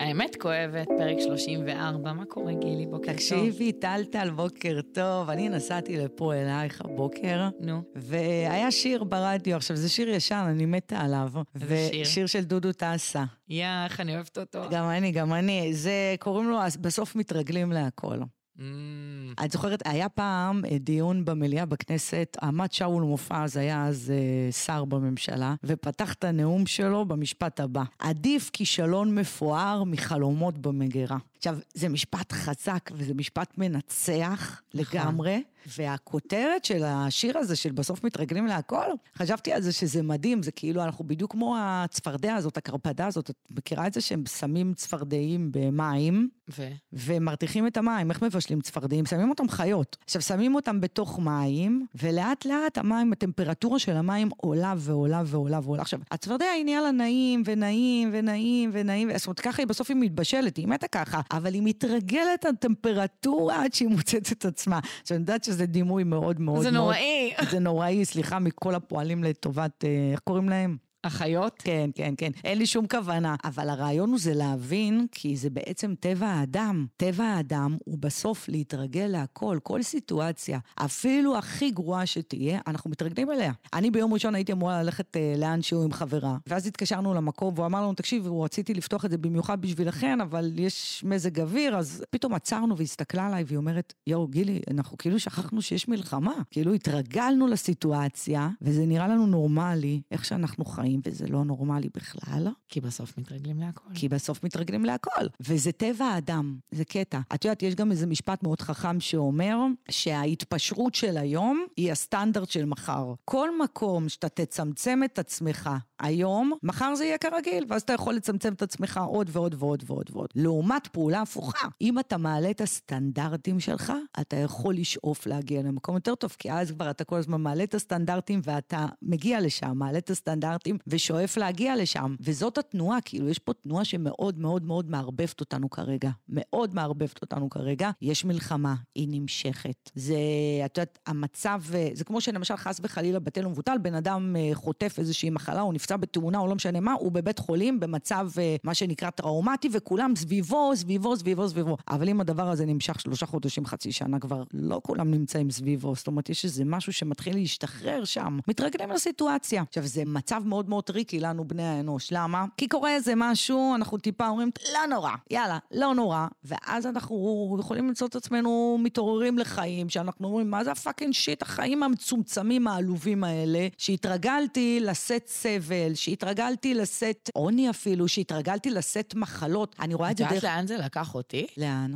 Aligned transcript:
האמת 0.00 0.36
כואבת, 0.36 0.88
פרק 0.98 1.16
34, 1.20 2.12
מה 2.12 2.24
קורה 2.24 2.52
גילי? 2.52 2.86
בוקר 2.86 3.06
טוב. 3.06 3.14
תקשיבי, 3.14 3.72
טלטל, 3.72 4.30
בוקר 4.30 4.80
טוב. 4.94 5.30
אני 5.30 5.48
נסעתי 5.48 5.96
לפה 5.96 6.34
אלייך 6.34 6.80
הבוקר, 6.80 7.48
נו. 7.60 7.82
והיה 7.96 8.70
שיר 8.70 9.04
ברדיו, 9.04 9.56
עכשיו 9.56 9.76
זה 9.76 9.88
שיר 9.88 10.08
ישן, 10.08 10.46
אני 10.48 10.66
מתה 10.66 11.00
עליו. 11.00 11.30
איזה 11.54 11.88
שיר? 11.90 12.02
ושיר 12.02 12.26
של 12.26 12.44
דודו 12.44 12.72
טסה. 12.72 13.24
יא, 13.48 13.66
איך 13.84 14.00
אני 14.00 14.14
אוהבת 14.14 14.38
אותו. 14.38 14.62
גם 14.70 14.84
אני, 14.90 15.12
גם 15.12 15.32
אני. 15.32 15.74
זה, 15.74 16.14
קוראים 16.18 16.50
לו, 16.50 16.58
בסוף 16.80 17.16
מתרגלים 17.16 17.72
להכל. 17.72 18.18
Mm, 18.60 19.44
את 19.44 19.50
זוכרת, 19.50 19.82
היה 19.84 20.08
פעם 20.08 20.64
אה, 20.64 20.78
דיון 20.78 21.24
במליאה 21.24 21.66
בכנסת, 21.66 22.36
עמד 22.42 22.72
שאול 22.72 23.02
מופז, 23.02 23.56
היה 23.56 23.86
אז 23.86 24.12
אה, 24.14 24.52
שר 24.52 24.84
בממשלה, 24.84 25.54
ופתח 25.64 26.12
את 26.12 26.24
הנאום 26.24 26.66
שלו 26.66 27.04
במשפט 27.04 27.60
הבא: 27.60 27.82
עדיף 27.98 28.50
כישלון 28.52 29.14
מפואר 29.14 29.84
מחלומות 29.84 30.58
במגירה. 30.58 31.16
עכשיו, 31.40 31.58
זה 31.74 31.88
משפט 31.88 32.32
חזק 32.32 32.90
וזה 32.92 33.14
משפט 33.14 33.58
מנצח 33.58 34.62
נכון. 34.74 34.98
לגמרי, 35.00 35.42
והכותרת 35.66 36.64
של 36.64 36.84
השיר 36.84 37.38
הזה, 37.38 37.56
של 37.56 37.72
בסוף 37.72 38.04
מתרגלים 38.04 38.46
להכל, 38.46 38.90
חשבתי 39.16 39.52
על 39.52 39.62
זה 39.62 39.72
שזה 39.72 40.02
מדהים, 40.02 40.42
זה 40.42 40.52
כאילו, 40.52 40.84
אנחנו 40.84 41.04
בדיוק 41.04 41.32
כמו 41.32 41.56
הצפרדע 41.58 42.34
הזאת, 42.34 42.56
הקרפדה 42.56 43.06
הזאת, 43.06 43.30
את 43.30 43.36
מכירה 43.50 43.86
את 43.86 43.92
זה 43.92 44.00
שהם 44.00 44.26
שמים 44.26 44.74
צפרדעים 44.74 45.52
במים? 45.52 46.28
ו? 46.58 46.68
ומרתיחים 46.92 47.66
את 47.66 47.76
המים, 47.76 48.10
איך 48.10 48.22
מבשלים 48.22 48.60
צפרדעים? 48.60 49.06
שמים 49.06 49.30
אותם 49.30 49.48
חיות. 49.48 49.96
עכשיו, 50.04 50.22
שמים 50.22 50.54
אותם 50.54 50.80
בתוך 50.80 51.18
מים, 51.18 51.86
ולאט 52.02 52.44
לאט 52.44 52.78
המים, 52.78 53.12
הטמפרטורה 53.12 53.78
של 53.78 53.96
המים 53.96 54.28
עולה 54.36 54.74
ועולה 54.76 55.22
ועולה 55.26 55.60
ועולה. 55.62 55.82
עכשיו, 55.82 56.00
הצפרדע 56.10 56.46
היא 56.46 56.64
נהיה 56.64 56.80
לה 56.80 56.90
נעים 56.90 57.42
ונעים 57.44 58.10
ונעים 58.12 58.70
ונעים, 58.72 59.10
זאת 59.16 59.26
אומרת, 59.26 59.40
ככה 59.40 59.62
היא 59.62 59.66
בסוף 59.66 59.90
היא 59.90 59.96
מתבשלת, 60.00 60.56
היא 60.56 60.68
מתה 60.68 60.88
ככה, 60.88 61.20
אבל 61.32 61.54
היא 61.54 61.62
מתרגלת 61.64 62.44
על 62.44 62.54
טמפרטורה 62.54 63.64
עד 63.64 63.72
שהיא 63.72 63.88
מוצאת 63.88 64.32
את 64.32 64.44
עצמה. 64.44 64.80
עכשיו, 65.02 65.16
אני 65.16 65.22
יודעת 65.22 65.44
שזה 65.44 65.66
דימוי 65.66 66.04
מאוד 66.04 66.40
מאוד 66.40 66.62
זה 66.62 66.70
מאוד... 66.70 66.82
נוראי. 66.84 67.34
זה 67.50 67.58
נוראי, 67.58 68.04
סליחה 68.04 68.38
מכל 68.38 68.74
הפועלים 68.74 69.24
לטובת, 69.24 69.84
אה, 69.84 70.10
איך 70.12 70.20
קוראים 70.20 70.48
להם? 70.48 70.76
אחיות? 71.02 71.62
כן, 71.64 71.90
כן, 71.94 72.14
כן. 72.16 72.30
אין 72.44 72.58
לי 72.58 72.66
שום 72.66 72.86
כוונה. 72.86 73.36
אבל 73.44 73.68
הרעיון 73.68 74.10
הוא 74.10 74.18
זה 74.18 74.34
להבין, 74.34 75.06
כי 75.12 75.36
זה 75.36 75.50
בעצם 75.50 75.94
טבע 76.00 76.26
האדם. 76.26 76.86
טבע 76.96 77.24
האדם 77.24 77.76
הוא 77.84 77.98
בסוף 77.98 78.48
להתרגל 78.48 79.06
להכל, 79.06 79.58
כל 79.62 79.82
סיטואציה, 79.82 80.58
אפילו 80.74 81.36
הכי 81.38 81.70
גרועה 81.70 82.06
שתהיה, 82.06 82.60
אנחנו 82.66 82.90
מתרגלים 82.90 83.30
אליה. 83.30 83.52
אני 83.72 83.90
ביום 83.90 84.14
ראשון 84.14 84.34
הייתי 84.34 84.52
אמורה 84.52 84.82
ללכת 84.82 85.16
אה, 85.16 85.34
לאן 85.38 85.62
שהוא 85.62 85.84
עם 85.84 85.92
חברה, 85.92 86.36
ואז 86.46 86.66
התקשרנו 86.66 87.14
למקום, 87.14 87.54
והוא 87.54 87.66
אמר 87.66 87.82
לנו, 87.82 87.94
תקשיב, 87.94 88.26
רציתי 88.32 88.74
לפתוח 88.74 89.04
את 89.04 89.10
זה 89.10 89.18
במיוחד 89.18 89.60
בשבילכן, 89.60 90.20
אבל 90.20 90.52
יש 90.56 91.04
מזג 91.06 91.40
אוויר, 91.40 91.76
אז 91.76 92.04
פתאום 92.10 92.34
עצרנו 92.34 92.76
והסתכלה 92.76 93.26
עליי, 93.26 93.44
והיא 93.46 93.56
אומרת, 93.56 93.94
יואו, 94.06 94.28
גילי, 94.28 94.60
אנחנו 94.70 94.98
כאילו 94.98 95.20
שכחנו 95.20 95.62
שיש 95.62 95.88
מלחמה. 95.88 96.34
כאילו 96.50 96.72
התרגלנו 96.72 97.46
לסיטואציה, 97.46 98.48
וזה 98.62 98.86
נראה 98.86 99.08
לנו 99.08 99.26
נורמלי, 99.26 100.00
איך 100.10 100.24
שאנחנו 100.24 100.64
חיים, 100.64 100.89
וזה 101.04 101.26
לא 101.26 101.44
נורמלי 101.44 101.88
בכלל. 101.94 102.48
כי 102.68 102.80
בסוף 102.80 103.18
מתרגלים 103.18 103.60
להכל. 103.60 103.90
כי 103.94 104.08
בסוף 104.08 104.44
מתרגלים 104.44 104.84
להכל. 104.84 105.26
וזה 105.40 105.72
טבע 105.72 106.04
האדם, 106.04 106.58
זה 106.70 106.84
קטע. 106.84 107.20
את 107.34 107.44
יודעת, 107.44 107.62
יש 107.62 107.74
גם 107.74 107.90
איזה 107.90 108.06
משפט 108.06 108.42
מאוד 108.42 108.60
חכם 108.60 109.00
שאומר 109.00 109.58
שההתפשרות 109.90 110.94
של 110.94 111.16
היום 111.16 111.64
היא 111.76 111.92
הסטנדרט 111.92 112.50
של 112.50 112.64
מחר. 112.64 113.14
כל 113.24 113.58
מקום 113.62 114.08
שאתה 114.08 114.28
תצמצם 114.28 115.00
את 115.04 115.18
עצמך 115.18 115.70
היום, 116.00 116.52
מחר 116.62 116.94
זה 116.94 117.04
יהיה 117.04 117.18
כרגיל, 117.18 117.64
ואז 117.68 117.82
אתה 117.82 117.92
יכול 117.92 118.14
לצמצם 118.14 118.52
את 118.52 118.62
עצמך 118.62 119.00
עוד 119.06 119.30
ועוד 119.32 119.54
ועוד 119.58 119.84
ועוד 119.86 120.10
ועוד. 120.12 120.28
לעומת 120.34 120.86
פעולה 120.86 121.20
הפוכה, 121.20 121.68
אם 121.80 121.98
אתה 121.98 122.16
מעלה 122.16 122.50
את 122.50 122.60
הסטנדרטים 122.60 123.60
שלך, 123.60 123.92
אתה 124.20 124.36
יכול 124.36 124.74
לשאוף 124.74 125.26
להגיע 125.26 125.62
למקום 125.62 125.94
יותר 125.94 126.14
טוב, 126.14 126.36
כי 126.38 126.52
אז 126.52 126.70
כבר 126.70 126.90
אתה 126.90 127.04
כל 127.04 127.16
הזמן 127.16 127.40
מעלה 127.40 127.64
את 127.64 127.74
הסטנדרטים 127.74 128.40
ואתה 128.44 128.86
מגיע 129.02 129.40
לשם, 129.40 129.72
מעלה 129.74 129.98
את 129.98 130.10
הסטנדרטים 130.10 130.78
ושואף 130.86 131.36
להגיע 131.36 131.76
לשם. 131.76 132.14
וזאת 132.20 132.58
התנועה, 132.58 133.00
כאילו, 133.00 133.28
יש 133.28 133.38
פה 133.38 133.52
תנועה 133.52 133.84
שמאוד 133.84 134.38
מאוד 134.38 134.64
מאוד 134.64 134.90
מערבבת 134.90 135.40
אותנו 135.40 135.70
כרגע. 135.70 136.10
מאוד 136.28 136.74
מערבבת 136.74 137.22
אותנו 137.22 137.50
כרגע. 137.50 137.90
יש 138.02 138.24
מלחמה, 138.24 138.74
היא 138.94 139.08
נמשכת. 139.10 139.90
זה, 139.94 140.16
את 140.64 140.78
יודעת, 140.78 140.98
המצב, 141.06 141.62
אה, 141.74 141.88
זה 141.92 142.04
כמו 142.04 142.20
שלמשל 142.20 142.56
חס 142.56 142.80
וחלילה 142.82 143.18
בטל 143.18 143.46
ומבוטל, 143.46 143.78
בן 143.82 143.94
אדם 143.94 144.36
אה, 144.36 144.50
חוטף 144.54 144.94
איזושהי 144.98 145.30
מחלה, 145.30 145.60
או 145.60 145.72
נפצע 145.72 145.96
בתאונה, 145.96 146.38
או 146.38 146.46
לא 146.46 146.54
משנה 146.54 146.80
מה, 146.80 146.92
הוא 146.92 147.12
בבית 147.12 147.38
חולים 147.38 147.80
במצב, 147.80 148.28
אה, 148.38 148.56
מה 148.64 148.74
שנקרא 148.74 149.10
טראומטי, 149.10 149.68
וכולם 149.72 150.16
סביבו, 150.16 150.76
סביבו, 150.76 151.16
סביבו, 151.16 151.48
סביבו. 151.48 151.76
אבל 151.88 152.08
אם 152.08 152.20
הדבר 152.20 152.48
הזה 152.48 152.66
נמשך 152.66 153.00
שלושה 153.00 153.26
חודשים, 153.26 153.66
חצי 153.66 153.92
שנה, 153.92 154.18
כבר 154.18 154.42
לא 154.54 154.80
כולם 154.84 155.10
נמצאים 155.10 155.50
סביבו. 155.50 155.94
זאת 155.94 156.06
אומרת, 156.06 156.30
יש 156.30 156.44
איזה 156.44 156.64
משהו 156.64 156.92
שמתחיל 156.92 157.34
להשתחרר 157.34 158.04
שם. 158.04 158.38
מתרגלים 158.48 158.90
לסיטואציה. 158.90 159.62
עכשיו, 159.68 159.86
זה 159.86 160.02
מצב 160.06 160.42
מאוד 160.46 160.69
מאוד 160.70 160.84
tricky 160.84 161.20
לנו, 161.20 161.48
בני 161.48 161.62
האנוש. 161.62 162.12
למה? 162.12 162.44
כי 162.56 162.68
קורה 162.68 162.94
איזה 162.94 163.12
משהו, 163.16 163.74
אנחנו 163.74 163.98
טיפה 163.98 164.28
אומרים, 164.28 164.50
לא 164.72 164.86
נורא, 164.86 165.10
יאללה, 165.30 165.58
לא 165.70 165.94
נורא. 165.94 166.26
ואז 166.44 166.86
אנחנו 166.86 167.56
יכולים 167.60 167.88
למצוא 167.88 168.06
את 168.06 168.16
עצמנו 168.16 168.78
מתעוררים 168.82 169.38
לחיים, 169.38 169.88
שאנחנו 169.88 170.28
אומרים, 170.28 170.50
מה 170.50 170.64
זה 170.64 170.72
ה 170.72 170.77
fucking 170.77 171.12
shit, 171.12 171.42
החיים 171.42 171.82
המצומצמים 171.82 172.66
העלובים 172.66 173.24
האלה, 173.24 173.68
שהתרגלתי 173.78 174.80
לשאת 174.80 175.28
סבל, 175.28 175.94
שהתרגלתי 175.94 176.74
לשאת 176.74 177.30
עוני 177.34 177.70
אפילו, 177.70 178.08
שהתרגלתי 178.08 178.70
לשאת 178.70 179.14
מחלות. 179.14 179.76
אני 179.80 179.94
רואה 179.94 180.10
את 180.10 180.12
את 180.12 180.16
זה 180.16 180.24
יודעת 180.24 180.42
דרך... 180.42 180.44
לאן 180.44 180.66
זה 180.66 180.76
לקח 180.76 181.14
אותי? 181.14 181.46
לאן? 181.56 181.92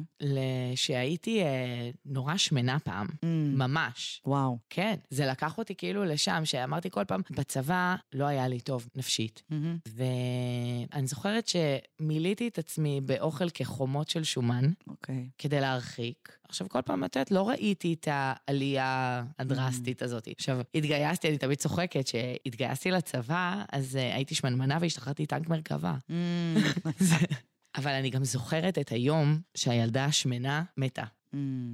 שהייתי 0.75 1.43
אה, 1.43 1.91
נורא 2.07 2.37
שמנה 2.37 2.79
פעם. 2.79 3.07
ממש. 3.57 4.23
וואו. 4.27 4.59
כן, 4.71 4.95
זה 5.11 5.27
לקח 5.27 5.59
אותי 5.59 5.75
כאילו 5.75 6.05
לשם, 6.05 6.43
שאמרתי 6.45 6.91
כל 6.91 7.05
פעם, 7.05 7.21
בצבא 7.31 7.95
לא 8.13 8.25
היה 8.25 8.49
לי 8.49 8.61
טוב 8.65 8.89
נפשית. 8.95 9.43
מהמם. 9.51 9.79
ואני 10.93 11.07
זוכרת 11.07 11.49
שמילאתי 11.49 12.49
את 12.49 12.59
עצמי 12.59 13.01
באוכל 13.01 13.51
כחומות 13.51 14.09
של 14.09 14.25
שומן, 14.25 14.73
אוקיי. 14.89 15.29
כדי 15.39 15.61
להרחיק. 15.61 16.37
עכשיו, 16.49 16.69
כל 16.69 16.83
פעם, 16.83 17.05
את 17.05 17.17
יודעת, 17.17 17.31
לא 17.31 17.49
ראיתי 17.49 17.93
את 18.01 18.09
העלייה 18.11 19.23
הדרסטית 19.39 20.03
הזאת. 20.03 20.29
עכשיו, 20.37 20.61
התגייסתי, 20.75 21.29
אני 21.29 21.39
תמיד 21.39 21.59
צוחקת, 21.59 22.07
שהתגייסתי 22.07 22.91
לצבא, 22.91 23.65
אז 23.73 23.95
uh, 23.97 24.15
הייתי 24.15 24.35
שמנמנה 24.35 24.79
והשתחררתי 24.81 25.27
טנק 25.27 25.49
מרכבה. 25.49 25.95
זה- 26.99 27.15
אבל 27.77 27.91
אני 27.93 28.11
גם 28.11 28.25
זוכרת 28.25 28.79
את 28.79 28.89
היום 28.89 29.41
שהילדה 29.57 30.05
השמנה 30.05 30.63
מתה. 30.77 31.05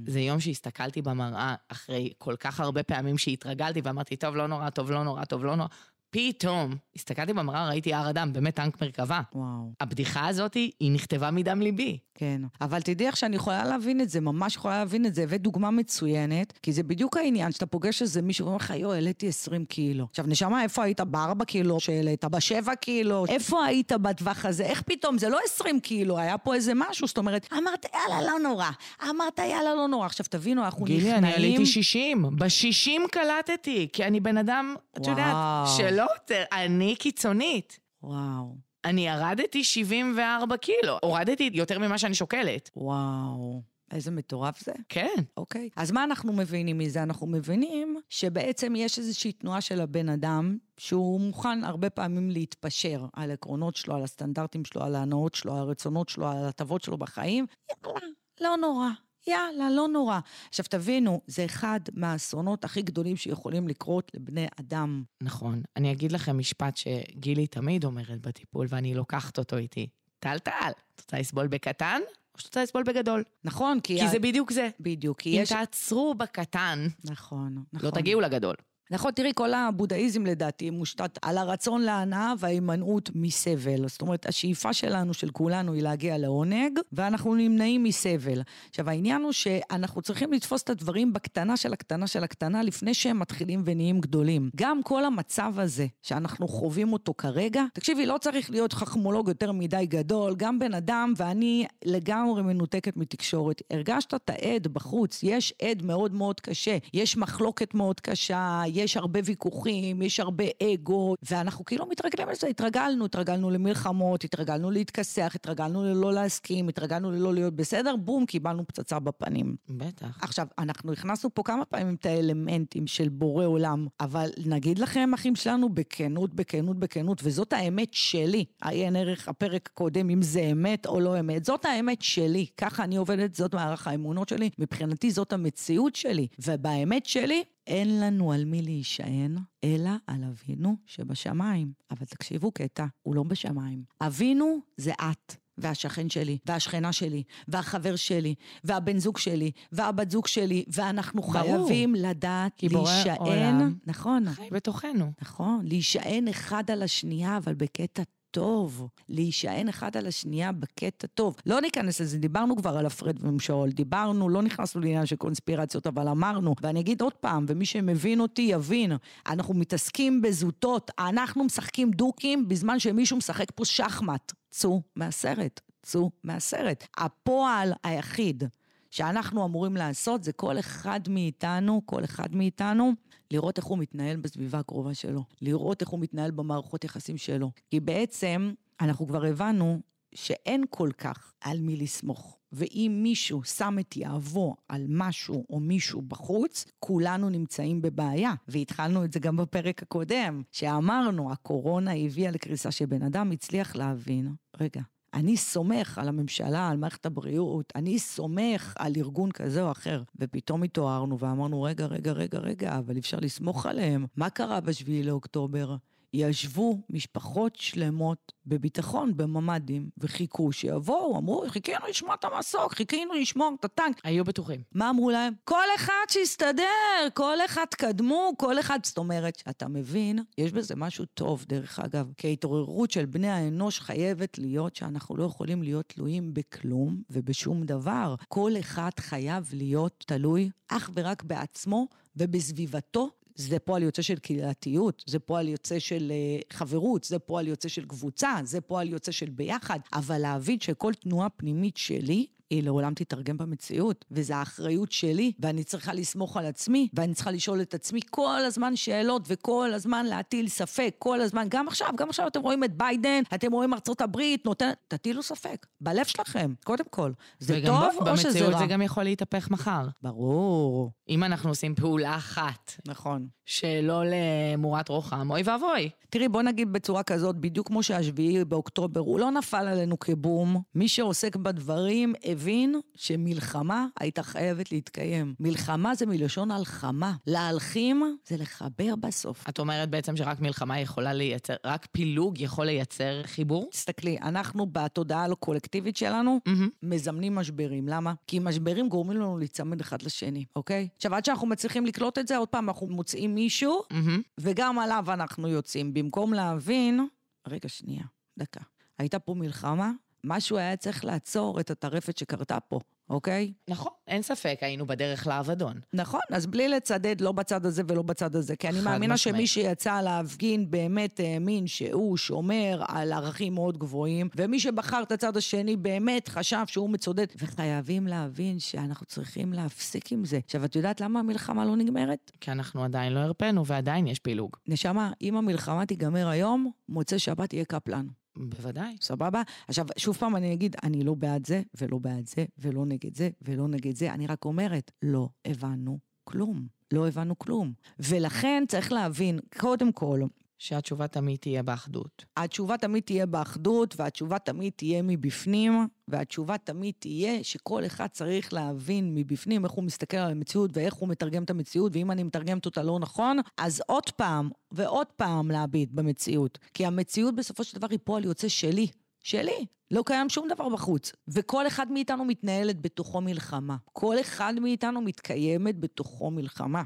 זה 0.07 0.19
יום 0.19 0.39
שהסתכלתי 0.39 1.01
במראה 1.01 1.55
אחרי 1.67 2.13
כל 2.17 2.35
כך 2.39 2.59
הרבה 2.59 2.83
פעמים 2.83 3.17
שהתרגלתי 3.17 3.81
ואמרתי, 3.83 4.15
טוב, 4.15 4.35
לא 4.35 4.47
נורא, 4.47 4.69
טוב, 4.69 4.91
לא 4.91 5.03
נורא, 5.03 5.25
טוב, 5.25 5.43
לא 5.45 5.55
נורא. 5.55 5.67
פתאום, 6.11 6.75
הסתכלתי 6.95 7.33
במראה, 7.33 7.67
ראיתי 7.67 7.93
הר 7.93 8.09
אדם, 8.09 8.33
באמת 8.33 8.55
טנק 8.55 8.81
מרכבה. 8.81 9.21
וואו. 9.35 9.71
הבדיחה 9.81 10.27
הזאת, 10.27 10.53
היא 10.53 10.91
נכתבה 10.91 11.31
מדם 11.31 11.61
ליבי. 11.61 11.97
כן, 12.15 12.41
אבל 12.61 12.81
תדעי 12.81 13.07
איך 13.07 13.17
שאני 13.17 13.35
יכולה 13.35 13.65
להבין 13.65 14.01
את 14.01 14.09
זה, 14.09 14.21
ממש 14.21 14.55
יכולה 14.55 14.77
להבין 14.77 15.05
את 15.05 15.15
זה, 15.15 15.23
הבאת 15.23 15.41
דוגמה 15.41 15.71
מצוינת, 15.71 16.59
כי 16.63 16.73
זה 16.73 16.83
בדיוק 16.83 17.17
העניין, 17.17 17.51
שאתה 17.51 17.65
פוגש 17.65 18.01
איזה 18.01 18.21
מישהו 18.21 18.45
ואומר 18.45 18.57
לך, 18.57 18.73
יואו, 18.75 18.93
העליתי 18.93 19.27
20 19.27 19.65
קילו. 19.65 20.07
עכשיו, 20.09 20.25
נשמה, 20.27 20.63
איפה 20.63 20.83
היית 20.83 21.01
בארבע 21.01 21.45
קילו 21.45 21.79
שהעלית? 21.79 22.25
בשבע 22.25 22.75
קילו? 22.75 23.25
איפה 23.29 23.65
היית 23.65 23.91
בטווח 23.91 24.45
הזה? 24.45 24.63
איך 24.63 24.81
פתאום? 24.81 25.17
זה 25.17 25.29
לא 25.29 25.39
20 25.45 25.79
קילו, 25.79 26.17
היה 26.17 26.37
פה 26.37 26.55
איזה 26.55 26.71
משהו, 26.75 27.07
זאת 27.07 27.17
אומרת, 27.17 27.47
אמרת, 27.53 27.85
יאללה, 27.93 28.21
לא 28.21 28.39
נורא. 28.39 28.69
אמרת, 29.09 29.39
יאללה, 29.39 29.75
לא 29.75 29.87
נורא. 29.87 30.05
עכשיו, 30.05 30.25
תבינו, 30.29 30.65
אנחנו 30.65 30.85
נכנעים... 30.85 31.01
גילי, 31.01 31.15
אני 31.15 31.33
עליתי 31.33 31.65
60. 31.65 32.25
ב-60 32.35 33.07
קלטתי, 33.11 33.87
כי 33.93 34.03
אני 34.03 34.19
בן 34.19 34.37
אדם, 34.37 34.75
את 34.97 35.07
יודעת, 35.07 35.33
וואו. 35.33 35.65
שלא, 36.01 36.15
יותר, 36.15 36.43
אני 36.51 36.95
קיצונית. 36.95 37.79
וואו, 38.03 38.55
אני 38.85 39.07
ירדתי 39.07 39.63
74 39.63 40.57
קילו, 40.57 40.97
הורדתי 41.03 41.49
יותר 41.53 41.79
ממה 41.79 41.97
שאני 41.97 42.15
שוקלת. 42.15 42.69
וואו. 42.75 43.61
איזה 43.91 44.11
מטורף 44.11 44.63
זה. 44.63 44.71
כן. 44.89 45.15
אוקיי. 45.37 45.69
אז 45.75 45.91
מה 45.91 46.03
אנחנו 46.03 46.33
מבינים 46.33 46.77
מזה? 46.77 47.03
אנחנו 47.03 47.27
מבינים 47.27 47.97
שבעצם 48.09 48.73
יש 48.75 48.99
איזושהי 48.99 49.31
תנועה 49.31 49.61
של 49.61 49.81
הבן 49.81 50.09
אדם, 50.09 50.57
שהוא 50.77 51.21
מוכן 51.21 51.63
הרבה 51.63 51.89
פעמים 51.89 52.29
להתפשר 52.29 53.05
על 53.13 53.29
העקרונות 53.29 53.75
שלו, 53.75 53.95
על 53.95 54.03
הסטנדרטים 54.03 54.65
שלו, 54.65 54.83
על 54.83 54.95
ההנאות 54.95 55.35
שלו, 55.35 55.53
על 55.53 55.59
הרצונות 55.59 56.09
שלו, 56.09 56.27
על 56.27 56.45
ההטבות 56.45 56.81
שלו 56.81 56.97
בחיים. 56.97 57.45
יאללה, 57.69 57.99
לא 58.41 58.55
נורא. 58.57 58.89
יאללה, 59.27 59.69
לא 59.69 59.87
נורא. 59.87 60.19
עכשיו 60.49 60.65
תבינו, 60.69 61.21
זה 61.27 61.45
אחד 61.45 61.79
מהאסונות 61.93 62.65
הכי 62.65 62.81
גדולים 62.81 63.15
שיכולים 63.17 63.67
לקרות 63.67 64.11
לבני 64.13 64.47
אדם. 64.59 65.03
נכון. 65.21 65.61
אני 65.75 65.91
אגיד 65.91 66.11
לכם 66.11 66.37
משפט 66.37 66.77
שגילי 66.77 67.47
תמיד 67.47 67.85
אומרת 67.85 68.21
בטיפול, 68.21 68.67
ואני 68.69 68.93
לוקחת 68.93 69.37
אותו 69.37 69.57
איתי. 69.57 69.87
טל 70.19 70.39
טל, 70.39 70.71
את 70.95 71.01
רוצה 71.01 71.19
לסבול 71.19 71.47
בקטן, 71.47 72.01
או 72.35 72.39
שאת 72.39 72.45
רוצה 72.45 72.63
לסבול 72.63 72.83
בגדול? 72.83 73.23
נכון, 73.43 73.79
כי... 73.79 73.99
כי 73.99 74.07
זה 74.07 74.19
בדיוק 74.19 74.51
זה. 74.51 74.69
בדיוק, 74.79 75.21
כי 75.21 75.37
אם 75.37 75.41
יש... 75.41 75.49
תעצרו 75.49 76.13
בקטן, 76.13 76.87
נכון, 77.03 77.63
נכון. 77.73 77.89
לא 77.89 77.91
תגיעו 77.91 78.21
לגדול. 78.21 78.55
נכון, 78.91 79.11
תראי, 79.11 79.31
כל 79.35 79.53
הבודהיזם 79.53 80.25
לדעתי 80.25 80.69
מושתת 80.69 81.19
על 81.21 81.37
הרצון 81.37 81.81
להנאה 81.81 82.33
וההימנעות 82.39 83.09
מסבל. 83.15 83.87
זאת 83.87 84.01
אומרת, 84.01 84.25
השאיפה 84.25 84.73
שלנו, 84.73 85.13
של 85.13 85.29
כולנו, 85.29 85.73
היא 85.73 85.83
להגיע 85.83 86.17
לעונג, 86.17 86.79
ואנחנו 86.91 87.35
נמנעים 87.35 87.83
מסבל. 87.83 88.41
עכשיו, 88.69 88.89
העניין 88.89 89.21
הוא 89.21 89.31
שאנחנו 89.31 90.01
צריכים 90.01 90.33
לתפוס 90.33 90.63
את 90.63 90.69
הדברים 90.69 91.13
בקטנה 91.13 91.57
של 91.57 91.73
הקטנה 91.73 92.07
של 92.07 92.23
הקטנה, 92.23 92.63
לפני 92.63 92.93
שהם 92.93 93.19
מתחילים 93.19 93.61
ונהיים 93.65 93.99
גדולים. 93.99 94.49
גם 94.55 94.83
כל 94.83 95.05
המצב 95.05 95.53
הזה, 95.57 95.87
שאנחנו 96.01 96.47
חווים 96.47 96.93
אותו 96.93 97.13
כרגע, 97.17 97.63
תקשיבי, 97.73 98.05
לא 98.05 98.17
צריך 98.21 98.49
להיות 98.49 98.73
חכמולוג 98.73 99.27
יותר 99.27 99.51
מדי 99.51 99.85
גדול, 99.85 100.35
גם 100.37 100.59
בן 100.59 100.73
אדם, 100.73 101.13
ואני 101.17 101.65
לגמרי 101.85 102.41
מנותקת 102.41 102.97
מתקשורת. 102.97 103.61
הרגשת 103.71 104.13
את 104.13 104.29
העד 104.29 104.67
בחוץ, 104.67 105.19
יש 105.23 105.53
עד 105.61 105.83
מאוד 105.83 106.13
מאוד 106.13 106.39
קשה, 106.39 106.77
יש 106.93 107.17
מחלוקת 107.17 107.73
מאוד 107.73 107.99
קשה, 107.99 108.63
יש 108.81 108.97
הרבה 108.97 109.19
ויכוחים, 109.25 110.01
יש 110.01 110.19
הרבה 110.19 110.43
אגו, 110.63 111.15
ואנחנו 111.29 111.65
כאילו 111.65 111.85
מתרגלים 111.85 112.29
לזה, 112.29 112.47
התרגלנו, 112.47 113.05
התרגלנו 113.05 113.49
למלחמות, 113.49 114.23
התרגלנו 114.23 114.71
להתכסח, 114.71 115.31
התרגלנו 115.35 115.83
ללא 115.83 116.13
להסכים, 116.13 116.69
התרגלנו 116.69 117.11
ללא 117.11 117.33
להיות 117.33 117.55
בסדר, 117.55 117.95
בום, 117.95 118.25
קיבלנו 118.25 118.67
פצצה 118.67 118.99
בפנים. 118.99 119.55
בטח. 119.69 120.19
עכשיו, 120.21 120.47
אנחנו 120.57 120.93
הכנסנו 120.93 121.33
פה 121.33 121.43
כמה 121.43 121.65
פעמים 121.65 121.95
את 121.95 122.05
האלמנטים 122.05 122.87
של 122.87 123.09
בורא 123.09 123.45
עולם, 123.45 123.87
אבל 123.99 124.29
נגיד 124.45 124.79
לכם, 124.79 125.11
אחים 125.13 125.35
שלנו, 125.35 125.69
בכנות, 125.69 126.33
בכנות, 126.33 126.79
בכנות, 126.79 127.21
וזאת 127.23 127.53
האמת 127.53 127.89
שלי. 127.91 128.45
עיין 128.61 128.95
ערך 128.95 129.27
הפרק 129.27 129.69
הקודם, 129.73 130.09
אם 130.09 130.21
זה 130.21 130.41
אמת 130.41 130.85
או 130.85 130.99
לא 130.99 131.19
אמת. 131.19 131.45
זאת 131.45 131.65
האמת 131.65 132.01
שלי, 132.01 132.45
ככה 132.57 132.83
אני 132.83 132.95
עובדת, 132.95 133.35
זאת 133.35 133.55
מערך 133.55 133.87
האמונות 133.87 134.29
שלי, 134.29 134.49
מבחינתי 134.59 135.11
זאת 135.11 135.33
המציאות 135.33 135.95
שלי. 135.95 136.27
ובאמת 136.45 137.05
שלי, 137.05 137.43
אין 137.67 137.99
לנו 137.99 138.31
על 138.31 138.45
מי 138.45 138.61
להישען, 138.61 139.37
אלא 139.63 139.91
על 140.07 140.23
אבינו 140.23 140.75
שבשמיים. 140.85 141.71
אבל 141.91 142.05
תקשיבו 142.05 142.51
קטע, 142.51 142.85
הוא 143.01 143.15
לא 143.15 143.23
בשמיים. 143.23 143.83
אבינו 144.01 144.59
זה 144.77 144.91
את. 144.93 145.35
והשכן 145.57 146.09
שלי, 146.09 146.37
והשכנה 146.45 146.93
שלי, 146.93 147.23
והחבר 147.47 147.95
שלי, 147.95 148.35
והבן 148.63 148.97
זוג 148.97 149.17
שלי, 149.17 149.51
והבת 149.71 150.11
זוג 150.11 150.27
שלי, 150.27 150.63
ואנחנו 150.67 151.21
ברור. 151.21 151.67
חייבים 151.67 151.95
לדעת 151.95 152.63
להישען, 152.63 153.15
עולם 153.17 153.75
נכון, 153.85 154.33
חי 154.33 154.49
בתוכנו. 154.51 155.11
נכון, 155.21 155.65
להישען 155.65 156.27
אחד 156.27 156.71
על 156.71 156.83
השנייה, 156.83 157.37
אבל 157.37 157.53
בקטע 157.53 158.03
טוב. 158.31 158.87
להישען 159.09 159.67
אחד 159.67 159.97
על 159.97 160.07
השנייה 160.07 160.51
בקטע 160.51 161.07
טוב. 161.07 161.35
לא 161.45 161.61
ניכנס 161.61 162.01
לזה, 162.01 162.17
דיברנו 162.17 162.55
כבר 162.55 162.77
על 162.77 162.85
הפרד 162.85 163.17
ומשול, 163.21 163.69
דיברנו, 163.69 164.29
לא 164.29 164.41
נכנסנו 164.41 164.81
לעניין 164.81 165.05
של 165.05 165.15
קונספירציות, 165.15 165.87
אבל 165.87 166.07
אמרנו, 166.07 166.55
ואני 166.61 166.79
אגיד 166.79 167.01
עוד 167.01 167.13
פעם, 167.13 167.45
ומי 167.47 167.65
שמבין 167.65 168.19
אותי 168.19 168.41
יבין, 168.41 168.91
אנחנו 169.27 169.53
מתעסקים 169.53 170.21
בזוטות, 170.21 170.91
אנחנו 170.99 171.43
משחקים 171.43 171.91
דוקים 171.91 172.47
בזמן 172.47 172.79
שמישהו 172.79 173.17
משחק 173.17 173.51
פה 173.55 173.65
שחמט. 173.65 174.31
צאו 174.49 174.81
מהסרט, 174.95 175.59
צאו 175.83 176.11
מהסרט. 176.23 176.87
הפועל 176.97 177.73
היחיד 177.83 178.43
שאנחנו 178.91 179.45
אמורים 179.45 179.75
לעשות 179.75 180.23
זה 180.23 180.33
כל 180.33 180.59
אחד 180.59 180.99
מאיתנו, 181.09 181.81
כל 181.85 182.03
אחד 182.03 182.35
מאיתנו, 182.35 182.91
לראות 183.31 183.57
איך 183.57 183.65
הוא 183.65 183.77
מתנהל 183.77 184.17
בסביבה 184.17 184.59
הקרובה 184.59 184.93
שלו, 184.93 185.23
לראות 185.41 185.81
איך 185.81 185.89
הוא 185.89 185.99
מתנהל 185.99 186.31
במערכות 186.31 186.83
יחסים 186.83 187.17
שלו. 187.17 187.51
כי 187.69 187.79
בעצם 187.79 188.53
אנחנו 188.81 189.07
כבר 189.07 189.25
הבנו 189.25 189.79
שאין 190.15 190.63
כל 190.69 190.89
כך 190.97 191.33
על 191.41 191.59
מי 191.59 191.77
לסמוך. 191.77 192.37
ואם 192.51 192.99
מישהו 193.03 193.43
שם 193.43 193.77
את 193.79 193.97
יהבו 193.97 194.55
על 194.69 194.85
משהו 194.89 195.45
או 195.49 195.59
מישהו 195.59 196.01
בחוץ, 196.01 196.65
כולנו 196.79 197.29
נמצאים 197.29 197.81
בבעיה. 197.81 198.33
והתחלנו 198.47 199.05
את 199.05 199.13
זה 199.13 199.19
גם 199.19 199.37
בפרק 199.37 199.83
הקודם, 199.83 200.41
שאמרנו, 200.51 201.31
הקורונה 201.31 201.93
הביאה 201.93 202.31
לקריסה 202.31 202.71
שבן 202.71 203.03
אדם 203.03 203.31
הצליח 203.31 203.75
להבין, 203.75 204.33
רגע, 204.59 204.81
אני 205.13 205.37
סומך 205.37 205.97
על 205.97 206.07
הממשלה, 206.07 206.69
על 206.69 206.77
מערכת 206.77 207.05
הבריאות, 207.05 207.73
אני 207.75 207.99
סומך 207.99 208.73
על 208.77 208.93
ארגון 208.97 209.31
כזה 209.31 209.63
או 209.63 209.71
אחר. 209.71 210.03
ופתאום 210.19 210.63
התעוררנו 210.63 211.19
ואמרנו, 211.19 211.61
רגע, 211.61 211.85
רגע, 211.85 212.11
רגע, 212.11 212.39
רגע, 212.39 212.77
אבל 212.77 212.97
אפשר 212.97 213.17
לסמוך 213.21 213.65
עליהם. 213.65 214.05
מה 214.15 214.29
קרה 214.29 214.59
בשביעי 214.59 215.03
לאוקטובר? 215.03 215.75
ישבו 216.13 216.77
משפחות 216.89 217.55
שלמות 217.55 218.31
בביטחון 218.45 219.17
בממ"דים 219.17 219.89
וחיכו 219.97 220.51
שיבואו, 220.51 221.17
אמרו, 221.17 221.43
חיכינו 221.47 221.79
לשמוע 221.89 222.15
את 222.15 222.23
המסוק, 222.23 222.73
חיכינו 222.73 223.13
לשמוע 223.13 223.49
את 223.59 223.65
הטנק. 223.65 224.01
היו 224.03 224.23
בטוחים. 224.23 224.61
מה 224.71 224.89
אמרו 224.89 225.11
להם? 225.11 225.33
כל 225.43 225.65
אחד 225.75 226.05
שיסתדר, 226.09 227.07
כל 227.13 227.37
אחד 227.45 227.65
תקדמו, 227.69 228.31
כל 228.37 228.59
אחד... 228.59 228.79
זאת 228.83 228.97
אומרת, 228.97 229.43
אתה 229.49 229.67
מבין, 229.67 230.19
יש 230.37 230.51
בזה 230.51 230.75
משהו 230.75 231.05
טוב, 231.05 231.45
דרך 231.47 231.79
אגב, 231.79 232.11
כי 232.17 232.27
ההתעוררות 232.27 232.91
של 232.91 233.05
בני 233.05 233.29
האנוש 233.29 233.79
חייבת 233.79 234.37
להיות 234.37 234.75
שאנחנו 234.75 235.17
לא 235.17 235.23
יכולים 235.23 235.63
להיות 235.63 235.89
תלויים 235.89 236.33
בכלום 236.33 237.01
ובשום 237.09 237.63
דבר. 237.63 238.15
כל 238.27 238.51
אחד 238.59 238.91
חייב 238.99 239.49
להיות 239.53 240.03
תלוי 240.07 240.49
אך 240.67 240.89
ורק 240.93 241.23
בעצמו 241.23 241.87
ובסביבתו 242.15 243.09
זה 243.35 243.59
פועל 243.59 243.83
יוצא 243.83 244.01
של 244.01 244.19
קהילתיות, 244.19 245.03
זה 245.07 245.19
פועל 245.19 245.47
יוצא 245.47 245.79
של 245.79 246.11
uh, 246.11 246.53
חברות, 246.53 247.03
זה 247.03 247.19
פועל 247.19 247.47
יוצא 247.47 247.69
של 247.69 247.85
קבוצה, 247.85 248.35
זה 248.43 248.61
פועל 248.61 248.89
יוצא 248.89 249.11
של 249.11 249.29
ביחד, 249.29 249.79
אבל 249.93 250.17
להבין 250.17 250.59
שכל 250.59 250.93
תנועה 250.93 251.29
פנימית 251.29 251.77
שלי, 251.77 252.27
היא 252.51 252.63
לעולם 252.63 252.93
תתרגם 252.93 253.37
במציאות, 253.37 254.05
וזו 254.11 254.33
האחריות 254.33 254.91
שלי, 254.91 255.31
ואני 255.39 255.63
צריכה 255.63 255.93
לסמוך 255.93 256.37
על 256.37 256.45
עצמי, 256.45 256.87
ואני 256.93 257.13
צריכה 257.13 257.31
לשאול 257.31 257.61
את 257.61 257.73
עצמי 257.73 257.99
כל 258.09 258.39
הזמן 258.45 258.75
שאלות, 258.75 259.23
וכל 259.27 259.71
הזמן 259.73 260.05
להטיל 260.05 260.47
ספק, 260.47 260.95
כל 260.99 261.21
הזמן, 261.21 261.47
גם 261.49 261.67
עכשיו, 261.67 261.87
גם 261.97 262.09
עכשיו 262.09 262.27
אתם 262.27 262.41
רואים 262.41 262.63
את 262.63 262.77
ביידן, 262.77 263.21
אתם 263.35 263.51
רואים 263.51 263.73
ארצות 263.73 264.01
הברית, 264.01 264.45
נותנת, 264.45 264.77
תטילו 264.87 265.23
ספק, 265.23 265.65
בלב 265.81 266.05
שלכם, 266.05 266.53
קודם 266.63 266.85
כל. 266.89 267.11
זה 267.39 267.61
טוב 267.65 267.93
או 267.97 268.17
שזה 268.17 268.27
במציאות 268.27 268.53
רע? 268.53 268.59
זה 268.59 268.65
גם 268.65 268.81
יכול 268.81 269.03
להתהפך 269.03 269.51
מחר. 269.51 269.87
ברור, 270.01 270.91
אם 271.09 271.23
אנחנו 271.23 271.49
עושים 271.49 271.75
פעולה 271.75 272.15
אחת 272.15 272.71
נכון. 272.87 273.27
שלא 273.45 274.01
למורת 274.05 274.89
רוחם, 274.89 275.31
אוי 275.31 275.41
ואבוי. 275.45 275.89
תראי, 276.09 276.27
בוא 276.27 276.41
נגיד 276.41 276.73
בצורה 276.73 277.03
כזאת, 277.03 277.35
בדיוק 277.35 277.67
כמו 277.67 277.83
שהשביעי 277.83 278.45
באוקטובר, 278.45 278.99
הוא 278.99 279.19
לא 279.19 279.31
נפל 279.31 279.67
עלינו 279.67 279.99
כבום. 279.99 280.61
מי 280.75 280.87
שעוסק 280.87 281.35
בדברים 281.35 282.13
הבין 282.41 282.75
שמלחמה 282.95 283.87
הייתה 283.99 284.23
חייבת 284.23 284.71
להתקיים. 284.71 285.35
מלחמה 285.39 285.95
זה 285.95 286.05
מלשון 286.05 286.51
הלחמה. 286.51 287.13
להלחים 287.27 288.17
זה 288.27 288.37
לחבר 288.37 288.95
בסוף. 288.95 289.49
את 289.49 289.59
אומרת 289.59 289.89
בעצם 289.89 290.17
שרק 290.17 290.39
מלחמה 290.39 290.79
יכולה 290.79 291.13
לייצר, 291.13 291.53
רק 291.65 291.87
פילוג 291.91 292.41
יכול 292.41 292.65
לייצר 292.65 293.23
חיבור? 293.23 293.69
תסתכלי, 293.71 294.17
אנחנו 294.21 294.65
בתודעה 294.65 295.25
הקולקטיבית 295.25 295.97
שלנו 295.97 296.39
מהמם. 296.45 296.69
מזמנים 296.83 297.35
משברים. 297.35 297.87
למה? 297.87 298.13
כי 298.27 298.39
משברים 298.39 298.89
גורמים 298.89 299.17
לנו 299.17 299.37
להיצמד 299.37 299.81
אחד 299.81 300.01
לשני, 300.01 300.45
אוקיי? 300.55 300.87
עכשיו, 300.95 301.15
עד 301.15 301.25
שאנחנו 301.25 301.47
מצליחים 301.47 301.85
לקלוט 301.85 302.17
את 302.17 302.27
זה, 302.27 302.37
עוד 302.37 302.47
פעם, 302.47 302.69
אנחנו 302.69 302.87
מוצאים 302.87 303.35
מישהו, 303.35 303.81
מהמם. 303.91 304.21
וגם 304.39 304.79
עליו 304.79 305.05
אנחנו 305.07 305.47
יוצאים. 305.47 305.93
במקום 305.93 306.33
להבין, 306.33 307.07
רגע, 307.47 307.69
שנייה, 307.69 308.03
דקה. 308.39 308.61
הייתה 308.99 309.19
פה 309.19 309.33
מלחמה, 309.33 309.91
משהו 310.23 310.57
היה 310.57 310.77
צריך 310.77 311.05
לעצור 311.05 311.59
את 311.59 311.71
הטרפת 311.71 312.17
שקרתה 312.17 312.59
פה, 312.59 312.79
אוקיי? 313.09 313.53
נכון, 313.67 313.91
אין 314.07 314.21
ספק, 314.21 314.57
היינו 314.61 314.85
בדרך 314.85 315.27
לאבדון. 315.27 315.79
נכון, 315.93 316.21
אז 316.31 316.45
בלי 316.45 316.69
לצדד 316.69 317.21
לא 317.21 317.31
בצד 317.31 317.65
הזה 317.65 317.83
ולא 317.87 318.01
בצד 318.01 318.35
הזה, 318.35 318.55
כי 318.55 318.69
אני 318.69 318.81
מאמינה. 318.81 319.17
שמי 319.17 319.47
שיצא 319.47 320.01
להפגין 320.01 320.71
באמת 320.71 321.19
האמין 321.19 321.67
שהוא 321.67 322.17
שומר 322.17 322.83
על 322.87 323.13
ערכים 323.13 323.53
מאוד 323.53 323.77
גבוהים, 323.77 324.29
ומי 324.35 324.59
שבחר 324.59 325.03
את 325.03 325.11
הצד 325.11 325.37
השני 325.37 325.75
באמת 325.75 326.27
חשב 326.27 326.63
שהוא 326.67 326.89
מצודד, 326.89 327.27
וחייבים 327.41 328.07
להבין 328.07 328.59
שאנחנו 328.59 329.05
צריכים 329.05 329.53
להפסיק 329.53 330.11
עם 330.11 330.25
זה. 330.25 330.39
עכשיו, 330.45 330.65
את 330.65 330.75
יודעת 330.75 331.01
למה 331.01 331.19
המלחמה 331.19 331.65
לא 331.65 331.75
נגמרת? 331.75 332.31
כי 332.41 332.51
אנחנו 332.51 332.83
עדיין 332.83 333.13
לא 333.13 333.19
הרפאנו 333.19 333.65
ועדיין 333.65 334.07
יש 334.07 334.19
פילוג. 334.19 334.57
נשמה, 334.67 335.11
אם 335.21 335.35
המלחמה 335.37 335.85
תיגמר 335.85 336.27
היום, 336.27 336.71
מוצאי 336.89 337.19
שבת 337.19 337.53
יהיה 337.53 337.65
קפלן. 337.65 338.05
בוודאי. 338.37 338.95
סבבה? 339.01 339.41
עכשיו, 339.67 339.85
שוב 339.97 340.17
פעם 340.17 340.35
אני 340.35 340.53
אגיד, 340.53 340.75
אני 340.83 341.03
לא 341.03 341.13
בעד 341.13 341.45
זה, 341.47 341.61
ולא 341.81 341.97
בעד 341.97 342.27
זה, 342.27 342.45
ולא 342.57 342.85
נגד 342.85 343.15
זה, 343.15 343.29
ולא 343.41 343.67
נגד 343.67 343.95
זה. 343.95 344.13
אני 344.13 344.27
רק 344.27 344.45
אומרת, 344.45 344.91
לא 345.01 345.29
הבנו 345.45 345.99
כלום. 346.23 346.67
לא 346.93 347.07
הבנו 347.07 347.39
כלום. 347.39 347.73
ולכן 347.99 348.63
צריך 348.67 348.91
להבין, 348.91 349.39
קודם 349.57 349.91
כל, 349.91 350.21
שהתשובה 350.61 351.07
תמיד 351.07 351.39
תהיה 351.39 351.63
באחדות. 351.63 352.25
התשובה 352.37 352.77
תמיד 352.77 353.03
תהיה 353.03 353.25
באחדות, 353.25 353.95
והתשובה 353.99 354.39
תמיד 354.39 354.73
תהיה 354.75 355.01
מבפנים, 355.01 355.87
והתשובה 356.07 356.57
תמיד 356.57 356.93
תהיה 356.99 357.43
שכל 357.43 357.85
אחד 357.85 358.07
צריך 358.07 358.53
להבין 358.53 359.15
מבפנים 359.15 359.65
איך 359.65 359.71
הוא 359.71 359.83
מסתכל 359.83 360.17
על 360.17 360.31
המציאות 360.31 360.71
ואיך 360.73 360.93
הוא 360.93 361.09
מתרגם 361.09 361.43
את 361.43 361.49
המציאות, 361.49 361.95
ואם 361.95 362.11
אני 362.11 362.23
מתרגמת 362.23 362.65
אותה 362.65 362.83
לא 362.83 362.99
נכון, 362.99 363.37
אז 363.57 363.81
עוד 363.87 364.09
פעם 364.09 364.49
ועוד 364.71 365.07
פעם 365.07 365.51
להביט 365.51 365.89
במציאות. 365.91 366.57
כי 366.73 366.85
המציאות 366.85 367.35
בסופו 367.35 367.63
של 367.63 367.77
דבר 367.77 367.87
היא 367.91 367.99
פועל 368.03 368.25
יוצא 368.25 368.47
שלי. 368.47 368.87
שלי. 369.23 369.65
לא 369.91 370.03
קיים 370.05 370.29
שום 370.29 370.47
דבר 370.47 370.69
בחוץ. 370.69 371.11
וכל 371.27 371.67
אחד 371.67 371.91
מאיתנו 371.91 372.25
מתנהלת 372.25 372.81
בתוכו 372.81 373.21
מלחמה. 373.21 373.77
כל 373.93 374.19
אחד 374.21 374.53
מאיתנו 374.61 375.01
מתקיימת 375.01 375.79
בתוכו 375.79 376.31
מלחמה. 376.31 376.83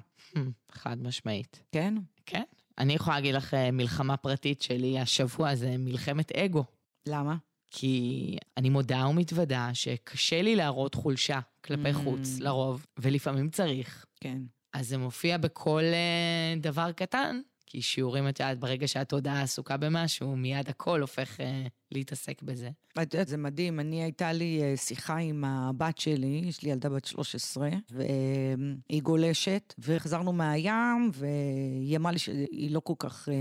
חד 0.72 1.04
משמעית. 1.04 1.64
כן? 1.72 1.96
כן. 2.26 2.44
אני 2.78 2.94
יכולה 2.94 3.16
להגיד 3.16 3.36
לך, 3.36 3.54
אה, 3.54 3.72
מלחמה 3.72 4.18
פרטית 4.18 4.62
שלי 4.62 5.00
השבוע 5.00 5.56
זה 5.56 5.76
מלחמת 5.78 6.32
אגו. 6.32 6.64
למה? 7.08 7.36
כי 7.72 8.38
אני 8.58 8.70
מודה 8.70 9.08
ומתוודה 9.08 9.70
שקשה 9.74 10.42
לי 10.42 10.56
להראות 10.56 10.96
חולשה 10.96 11.40
כלפי 11.66 11.90
Mm. 11.92 11.94
חוץ, 12.04 12.40
לרוב, 12.40 12.86
ולפעמים 13.00 13.50
צריך. 13.50 14.06
כן. 14.22 14.38
אז 14.74 14.88
זה 14.88 14.98
מופיע 14.98 15.38
בכל 15.38 15.82
אה, 15.84 16.54
דבר 16.58 16.92
קטן, 16.92 17.42
כי 17.66 17.82
שיעורים, 17.82 18.30
את 18.30 18.40
יודעת, 18.40 18.60
ברגע 18.60 18.88
שהתודעה 18.88 19.42
עסוקה 19.42 19.78
במשהו, 19.78 20.36
מיד 20.36 20.70
הכל 20.70 21.02
הופך 21.02 21.40
אה, 21.40 21.66
להתעסק 21.96 22.42
בזה. 22.42 22.70
את 23.02 23.14
יודעת, 23.14 23.28
זה 23.28 23.38
מדהים. 23.38 23.80
אני, 23.80 24.04
הייתה 24.04 24.34
לי 24.34 24.62
אה, 24.64 24.78
שיחה 24.78 25.18
עם 25.18 25.44
הבת 25.44 25.98
שלי, 25.98 26.42
יש 26.46 26.64
לי 26.64 26.70
ילדה 26.70 26.90
בת 26.90 27.06
13, 27.06 27.70
והיא 27.92 29.02
גולשת, 29.02 29.74
וחזרנו 29.80 30.34
מהים, 30.34 31.12
והיא 31.14 31.98
אמרה 31.98 32.12
לי 32.12 32.20
שהיא 32.20 32.72
לא 32.72 32.80
כל 32.80 32.94
כך 33.00 33.30
אה, 33.30 33.34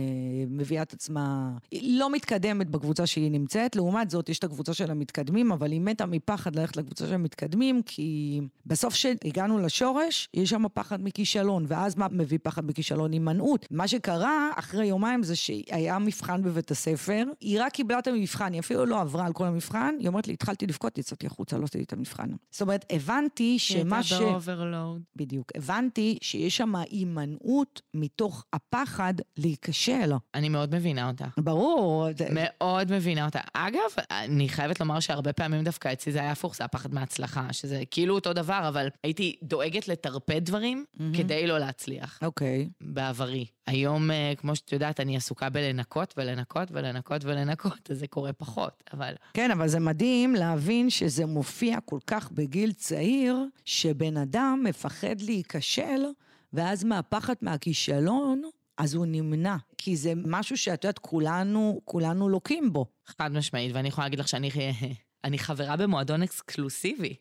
מביאה 0.49 0.83
את 0.83 0.93
עצמה, 0.93 1.57
היא 1.71 1.99
לא 1.99 2.11
מתקדמת 2.11 2.71
בקבוצה 2.71 3.07
שהיא 3.07 3.31
נמצאת. 3.31 3.77
לעומת 3.77 4.11
זאת, 4.11 4.29
יש 4.29 4.39
את 4.39 4.45
הקבוצה 4.45 4.75
של 4.75 4.91
המתקדמים, 4.91 5.53
אבל 5.53 5.73
היא 5.73 5.81
מתה 5.81 6.07
מפחד 6.07 6.57
ללכת 6.57 6.77
לקבוצה 6.77 7.07
של 7.07 7.15
המתקדמים, 7.15 7.83
כי 7.87 8.41
בסוף 8.67 8.95
שהגענו 8.95 9.59
לשורש, 9.59 10.29
יש 10.35 10.51
שם 10.51 10.65
פחד 10.75 11.03
מכישלון, 11.03 11.65
ואז 11.69 11.97
מה 11.97 12.07
מביא 12.11 12.39
פחד 12.43 12.67
מכישלון? 12.67 13.13
הימנעות. 13.13 13.67
מה 13.71 13.89
שקרה 13.89 14.51
אחרי 14.55 14.87
יומיים 14.87 15.23
זה 15.23 15.37
שהיה 15.37 15.99
מבחן 15.99 16.43
בבית 16.43 16.71
הספר, 16.71 17.25
היא 17.41 17.61
רק 17.61 17.73
קיבלה 17.73 17.99
את 17.99 18.07
המבחן, 18.07 18.44
היא 18.53 18.61
אפילו 18.61 18.87
לא 18.87 19.01
עברה 19.01 19.27
על 19.27 19.33
כל 19.33 19.47
המבחן, 19.47 19.95
היא 19.99 20.09
אומרת 20.09 20.27
לי, 20.27 20.33
התחלתי 20.33 20.67
לבכות, 20.67 20.99
יצאתי 20.99 21.27
החוצה, 21.27 21.59
לא 21.59 21.65
עשיתי 21.65 21.85
את 21.85 21.93
המבחן. 21.93 22.31
זאת 22.51 22.63
אומרת, 22.63 22.85
הבנתי 22.91 23.59
שמה 23.59 24.03
ש... 24.03 24.13
הייתה 24.13 24.27
ב 24.26 24.34
overload. 24.34 25.03
בדיוק. 25.17 25.53
הבנתי 25.57 26.19
שיש 26.23 26.57
שם 26.57 26.75
הימנעות 26.77 27.81
מתוך 27.95 28.45
הפחד 28.53 29.15
להיכשל. 29.37 30.13
אני 30.35 30.49
מאוד 30.49 30.75
מבינה 30.75 31.09
אותה. 31.09 31.27
ברור. 31.39 32.09
מאוד 32.31 32.93
מבינה 32.93 33.25
אותה. 33.25 33.41
אגב, 33.53 33.81
אני 34.11 34.49
חייבת 34.49 34.81
לומר 34.81 35.01
שהרבה 35.01 35.33
פעמים 35.33 35.65
דווקא 35.65 35.93
אצלי 35.93 36.13
זה 36.13 36.19
היה 36.21 36.33
הפוך, 36.33 36.57
זה 36.57 36.65
הפחד 36.65 36.95
מהצלחה, 36.95 37.53
שזה 37.53 37.83
כאילו 37.91 38.15
אותו 38.15 38.33
דבר, 38.33 38.65
אבל 38.69 38.89
הייתי 39.03 39.37
דואגת 39.43 39.89
לטרפד 39.89 40.45
דברים 40.45 40.85
כדי 41.17 41.47
לא 41.47 41.59
להצליח. 41.59 42.19
אוקיי. 42.23 42.69
בעברי. 42.81 43.47
היום, 43.67 44.11
אה, 44.11 44.33
כמו 44.37 44.57
שאת 44.57 44.73
יודעת, 44.73 45.01
אני 45.01 45.17
עסוקה 45.17 45.51
בלנקות 45.51 46.15
ולנקות 46.17 46.69
ולנקות 46.73 47.25
ולנקות, 47.25 47.91
אז 47.91 47.99
זה 47.99 48.07
קורה 48.07 48.24
פחות, 48.33 48.83
אבל... 48.93 49.14
כן, 49.35 49.50
אבל 49.50 49.69
זה 49.69 49.81
מדהים 49.81 50.35
להבין 50.35 50.90
שזה 50.90 51.26
מופיע 51.26 51.81
כל 51.81 51.99
כך 52.07 52.33
בגיל 52.33 52.73
צעיר, 52.73 53.47
שבן 53.64 54.16
אדם 54.16 54.61
מפחד 54.64 55.21
להיכשל, 55.21 56.04
ואז 56.52 56.85
מהפחד 56.85 57.35
מהכישלון, 57.43 58.43
אז 58.78 58.95
הוא 58.95 59.07
נמנע. 59.07 59.57
כי 59.78 59.97
זה 59.97 60.12
משהו 60.16 60.57
שאת 60.57 60.85
יודעת, 60.85 60.99
כולנו, 60.99 61.81
כולנו 61.85 62.28
לוקים 62.28 62.73
בו. 62.73 62.87
חד 63.07 63.33
משמעית, 63.33 63.73
ואני 63.75 63.88
יכולה 63.88 64.04
להגיד 64.04 64.19
לך 64.19 64.28
שאני 64.28 64.50
אני 65.25 65.38
חברה 65.38 65.76
במועדון 65.76 66.23
אקסקלוסיבי 66.23 67.14